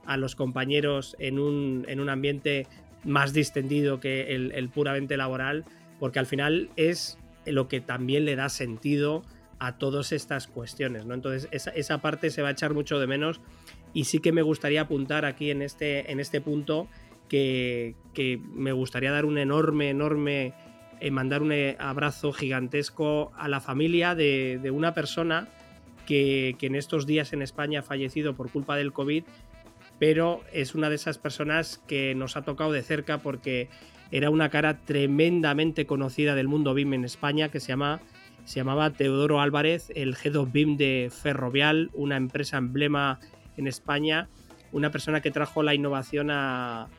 a 0.05 0.17
los 0.17 0.35
compañeros 0.35 1.15
en 1.19 1.39
un, 1.39 1.85
en 1.87 1.99
un 1.99 2.09
ambiente 2.09 2.67
más 3.03 3.33
distendido 3.33 3.99
que 3.99 4.33
el, 4.35 4.69
puramente 4.69 5.17
laboral, 5.17 5.65
porque 5.99 6.19
al 6.19 6.25
final 6.25 6.69
es 6.75 7.17
lo 7.45 7.67
que 7.67 7.81
también 7.81 8.25
le 8.25 8.35
da 8.35 8.49
sentido 8.49 9.23
a 9.59 9.77
todas 9.77 10.11
estas 10.11 10.47
cuestiones, 10.47 11.05
¿no? 11.05 11.13
Entonces, 11.13 11.49
esa, 11.51 11.97
parte 11.99 12.29
se 12.29 12.41
va 12.41 12.49
a 12.49 12.51
echar 12.51 12.73
mucho 12.73 12.99
de 12.99 13.07
menos 13.07 13.41
y 13.93 14.05
sí 14.05 14.19
que 14.19 14.31
me 14.31 14.41
gustaría 14.41 14.81
apuntar 14.81 15.25
aquí 15.25 15.51
en 15.51 15.61
este, 15.61 16.11
en 16.11 16.19
este 16.19 16.41
punto 16.41 16.87
que, 17.29 17.95
me 18.53 18.71
gustaría 18.71 19.11
dar 19.11 19.25
un 19.25 19.37
enorme, 19.37 19.89
enorme, 19.89 20.53
eh, 20.99 21.11
mandar 21.11 21.41
un 21.41 21.51
eh, 21.51 21.75
abrazo 21.79 22.31
gigantesco 22.31 23.31
a 23.35 23.47
la 23.47 23.59
familia 23.59 24.15
de, 24.15 24.69
una 24.71 24.93
persona 24.93 25.47
que, 26.05 26.55
que, 26.59 26.67
en 26.67 26.75
estos 26.75 27.05
días 27.05 27.33
en 27.33 27.41
España 27.41 27.79
ha 27.79 27.83
fallecido 27.83 28.35
por 28.35 28.51
culpa 28.51 28.75
del 28.75 28.91
COVID 28.93 29.23
pero 29.99 30.41
es 30.51 30.75
una 30.75 30.89
de 30.89 30.95
esas 30.95 31.17
personas 31.17 31.81
que 31.87 32.15
nos 32.15 32.35
ha 32.35 32.43
tocado 32.43 32.71
de 32.71 32.81
cerca 32.81 33.19
porque 33.19 33.69
era 34.11 34.29
una 34.29 34.49
cara 34.49 34.79
tremendamente 34.79 35.85
conocida 35.85 36.35
del 36.35 36.47
mundo 36.47 36.73
BIM 36.73 36.93
en 36.93 37.05
España 37.05 37.49
que 37.49 37.59
se, 37.59 37.69
llama, 37.69 38.01
se 38.45 38.59
llamaba 38.59 38.91
Teodoro 38.91 39.41
Álvarez, 39.41 39.91
el 39.95 40.15
Head 40.21 40.35
of 40.35 40.51
BIM 40.51 40.77
de 40.77 41.11
Ferrovial, 41.11 41.89
una 41.93 42.17
empresa 42.17 42.57
emblema 42.57 43.19
en 43.57 43.67
España, 43.67 44.29
una 44.71 44.91
persona 44.91 45.21
que 45.21 45.31
trajo 45.31 45.63
la 45.63 45.73
innovación 45.73 46.29
a, 46.31 46.89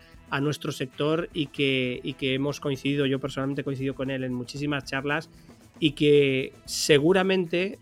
nuestro 0.41 0.73
sector 0.73 1.29
y 1.33 1.47
que, 1.47 2.01
y 2.03 2.15
que 2.15 2.35
hemos 2.35 2.59
coincidido, 2.59 3.07
yo 3.07 3.21
personalmente 3.21 3.61
he 3.61 3.65
coincidido 3.65 3.95
con 3.95 4.11
él 4.11 4.25
en 4.25 4.35
muchísimas 4.35 4.83
charlas 4.83 5.31
y 5.79 5.93
que 5.93 6.53
seguramente 6.65 7.79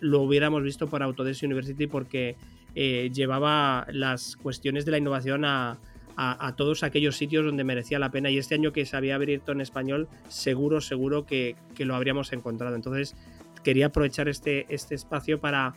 lo 0.00 0.22
hubiéramos 0.22 0.62
visto 0.62 0.88
por 0.88 1.02
Autodesk 1.02 1.42
University 1.42 1.86
porque 1.86 2.36
eh, 2.74 3.10
llevaba 3.12 3.86
las 3.90 4.36
cuestiones 4.36 4.84
de 4.84 4.92
la 4.92 4.98
innovación 4.98 5.44
a, 5.44 5.78
todos 6.56 6.82
aquellos 6.82 7.16
sitios 7.16 7.44
donde 7.44 7.64
merecía 7.64 7.98
la 7.98 8.10
pena. 8.10 8.30
Y 8.30 8.38
este 8.38 8.54
año 8.54 8.72
que 8.72 8.84
se 8.84 8.96
había 8.96 9.14
abierto 9.14 9.52
en 9.52 9.60
español, 9.60 10.08
seguro, 10.28 10.80
seguro 10.80 11.24
que, 11.24 11.56
lo 11.78 11.94
habríamos 11.94 12.32
encontrado. 12.32 12.76
Entonces, 12.76 13.16
quería 13.64 13.86
aprovechar 13.86 14.28
este, 14.28 14.66
este 14.68 14.94
espacio 14.94 15.40
para 15.40 15.74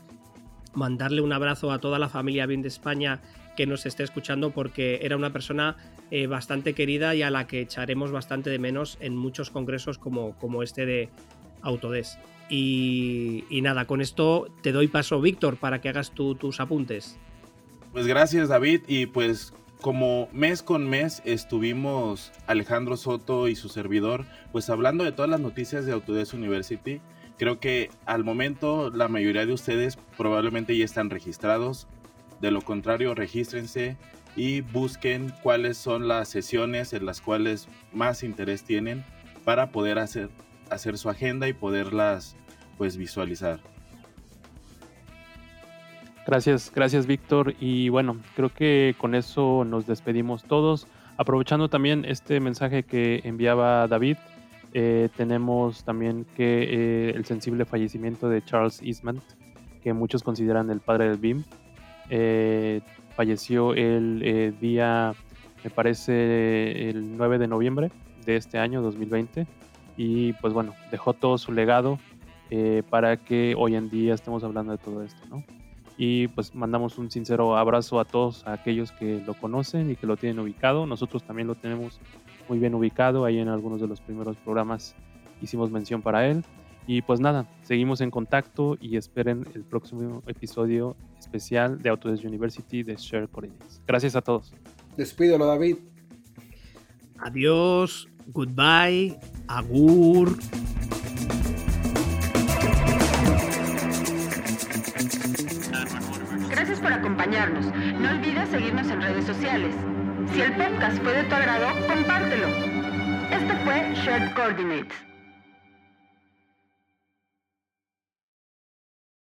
mandarle 0.74 1.22
un 1.22 1.32
abrazo 1.32 1.72
a 1.72 1.80
toda 1.80 2.00
la 2.00 2.10
familia 2.10 2.46
BIM 2.46 2.62
de 2.62 2.68
España 2.68 3.22
que 3.56 3.66
nos 3.66 3.86
esté 3.86 4.04
escuchando 4.04 4.52
porque 4.52 5.00
era 5.02 5.16
una 5.16 5.32
persona 5.32 5.78
eh, 6.12 6.28
bastante 6.28 6.74
querida 6.74 7.16
y 7.16 7.24
a 7.24 7.30
la 7.30 7.48
que 7.48 7.62
echaremos 7.62 8.12
bastante 8.12 8.50
de 8.50 8.60
menos 8.60 8.98
en 9.00 9.16
muchos 9.16 9.50
congresos 9.50 9.98
como, 9.98 10.38
como 10.38 10.62
este 10.62 10.86
de 10.86 11.10
Autodesk. 11.62 12.20
Y, 12.50 13.44
nada, 13.64 13.86
con 13.86 14.02
esto 14.02 14.48
te 14.62 14.72
doy 14.72 14.88
paso, 14.88 15.20
Víctor, 15.22 15.58
para 15.58 15.82
que 15.82 15.90
hagas 15.90 16.12
tus 16.12 16.60
apuntes. 16.60 17.18
Pues 17.92 18.08
gracias, 18.08 18.50
David. 18.50 18.82
Y 18.88 19.08
pues 19.08 19.54
como 19.82 20.30
mes 20.34 20.64
con 20.64 20.90
mes 20.90 21.22
estuvimos 21.26 22.32
Alejandro 22.48 22.98
Soto 22.98 23.48
y 23.48 23.56
su 23.56 23.70
servidor, 23.70 24.26
pues 24.52 24.70
hablando 24.70 25.04
de 25.04 25.12
todas 25.12 25.30
las 25.30 25.40
noticias 25.40 25.86
de 25.86 25.94
Autodesk 25.94 26.34
University. 26.34 27.02
Creo 27.38 27.60
que 27.60 27.90
al 28.06 28.24
momento 28.24 28.90
la 28.90 29.08
mayoría 29.08 29.46
de 29.46 29.54
ustedes 29.54 29.98
probablemente 30.18 30.78
ya 30.78 30.86
están 30.86 31.10
registrados. 31.10 31.88
De 32.42 32.52
lo 32.52 32.62
contrario, 32.62 33.16
regístrense 33.16 33.98
y 34.36 34.62
busquen 34.62 35.34
cuáles 35.44 35.78
son 35.78 36.08
las 36.08 36.30
sesiones 36.30 36.94
en 36.94 37.06
las 37.06 37.22
cuales 37.22 37.68
más 37.94 38.24
interés 38.24 38.64
tienen 38.64 39.06
para 39.44 39.72
poder 39.72 40.00
hacer 40.00 40.30
hacer 40.70 40.98
su 40.98 41.10
agenda 41.10 41.48
y 41.48 41.54
poderlas 41.54 42.36
pues 42.78 42.98
visualizar. 42.98 43.60
Gracias, 46.26 46.72
gracias 46.74 47.06
Víctor. 47.06 47.54
Y 47.60 47.90
bueno, 47.90 48.18
creo 48.36 48.50
que 48.50 48.96
con 48.98 49.14
eso 49.16 49.64
nos 49.66 49.86
despedimos 49.86 50.44
todos. 50.44 50.88
Aprovechando 51.18 51.70
también 51.70 52.04
este 52.04 52.40
mensaje 52.40 52.84
que 52.84 53.22
enviaba 53.24 53.88
David, 53.88 54.18
eh, 54.74 55.10
tenemos 55.16 55.84
también 55.86 56.26
que 56.36 56.64
eh, 56.64 57.14
el 57.16 57.26
sensible 57.26 57.64
fallecimiento 57.66 58.28
de 58.28 58.44
Charles 58.44 58.82
Eastman, 58.82 59.22
que 59.82 59.94
muchos 59.94 60.24
consideran 60.24 60.70
el 60.72 60.82
padre 60.82 61.08
del 61.10 61.18
BIM, 61.18 61.44
eh, 62.10 62.82
falleció 63.16 63.74
el 63.74 64.58
día, 64.60 65.14
me 65.64 65.70
parece, 65.70 66.90
el 66.90 67.16
9 67.16 67.38
de 67.38 67.48
noviembre 67.48 67.92
de 68.26 68.36
este 68.36 68.58
año 68.58 68.82
2020 68.82 69.48
y 69.98 70.34
pues 70.34 70.54
bueno, 70.54 70.74
dejó 70.92 71.14
todo 71.14 71.38
su 71.38 71.52
legado 71.52 72.00
eh, 72.50 72.84
para 72.90 73.18
que 73.18 73.56
hoy 73.58 73.76
en 73.76 73.90
día 73.90 74.14
estemos 74.14 74.44
hablando 74.44 74.72
de 74.72 74.78
todo 74.78 75.04
esto, 75.04 75.22
¿no? 75.30 75.44
Y 75.98 76.28
pues 76.30 76.54
mandamos 76.54 76.98
un 76.98 77.10
sincero 77.10 77.58
abrazo 77.58 78.00
a 78.00 78.06
todos 78.06 78.46
aquellos 78.46 78.92
que 78.92 79.22
lo 79.26 79.34
conocen 79.34 79.90
y 79.92 79.96
que 79.96 80.06
lo 80.06 80.18
tienen 80.18 80.40
ubicado. 80.40 80.86
Nosotros 80.86 81.24
también 81.24 81.48
lo 81.48 81.56
tenemos 81.56 82.00
muy 82.50 82.60
bien 82.60 82.76
ubicado, 82.76 83.24
ahí 83.24 83.40
en 83.40 83.48
algunos 83.48 83.80
de 83.80 83.88
los 83.88 84.02
primeros 84.02 84.36
programas 84.38 84.94
hicimos 85.42 85.72
mención 85.72 86.02
para 86.02 86.28
él. 86.28 86.44
Y 86.88 87.02
pues 87.02 87.20
nada, 87.20 87.48
seguimos 87.64 88.02
en 88.02 88.12
contacto 88.12 88.78
y 88.80 88.98
esperen 88.98 89.46
el 89.56 89.64
próximo 89.64 90.22
episodio 90.28 90.96
especial 91.18 91.82
de 91.82 91.90
Autodesk 91.90 92.26
University 92.26 92.84
de 92.84 92.96
Share 92.96 93.28
Coordinates. 93.28 93.82
Gracias 93.88 94.16
a 94.16 94.22
todos. 94.22 94.54
Despídelo, 94.96 95.48
David. 95.48 95.78
Adiós, 97.18 98.08
goodbye, 98.28 99.18
agur. 99.48 100.38
Gracias 106.50 106.80
por 106.80 106.94
acompañarnos. 106.94 107.66
No 108.00 108.10
olvides 108.10 108.50
seguirnos 108.50 108.90
en 108.90 109.02
redes 109.02 109.26
sociales. 109.26 109.76
Si 110.34 110.42
el 110.42 110.54
podcast 110.56 111.02
fue 111.04 111.14
de 111.14 111.24
tu 111.24 111.36
agrado, 111.36 111.68
compártelo. 111.88 112.48
Este 113.32 113.56
fue 113.64 113.94
Shared 113.96 114.34
Coordinates. 114.34 115.15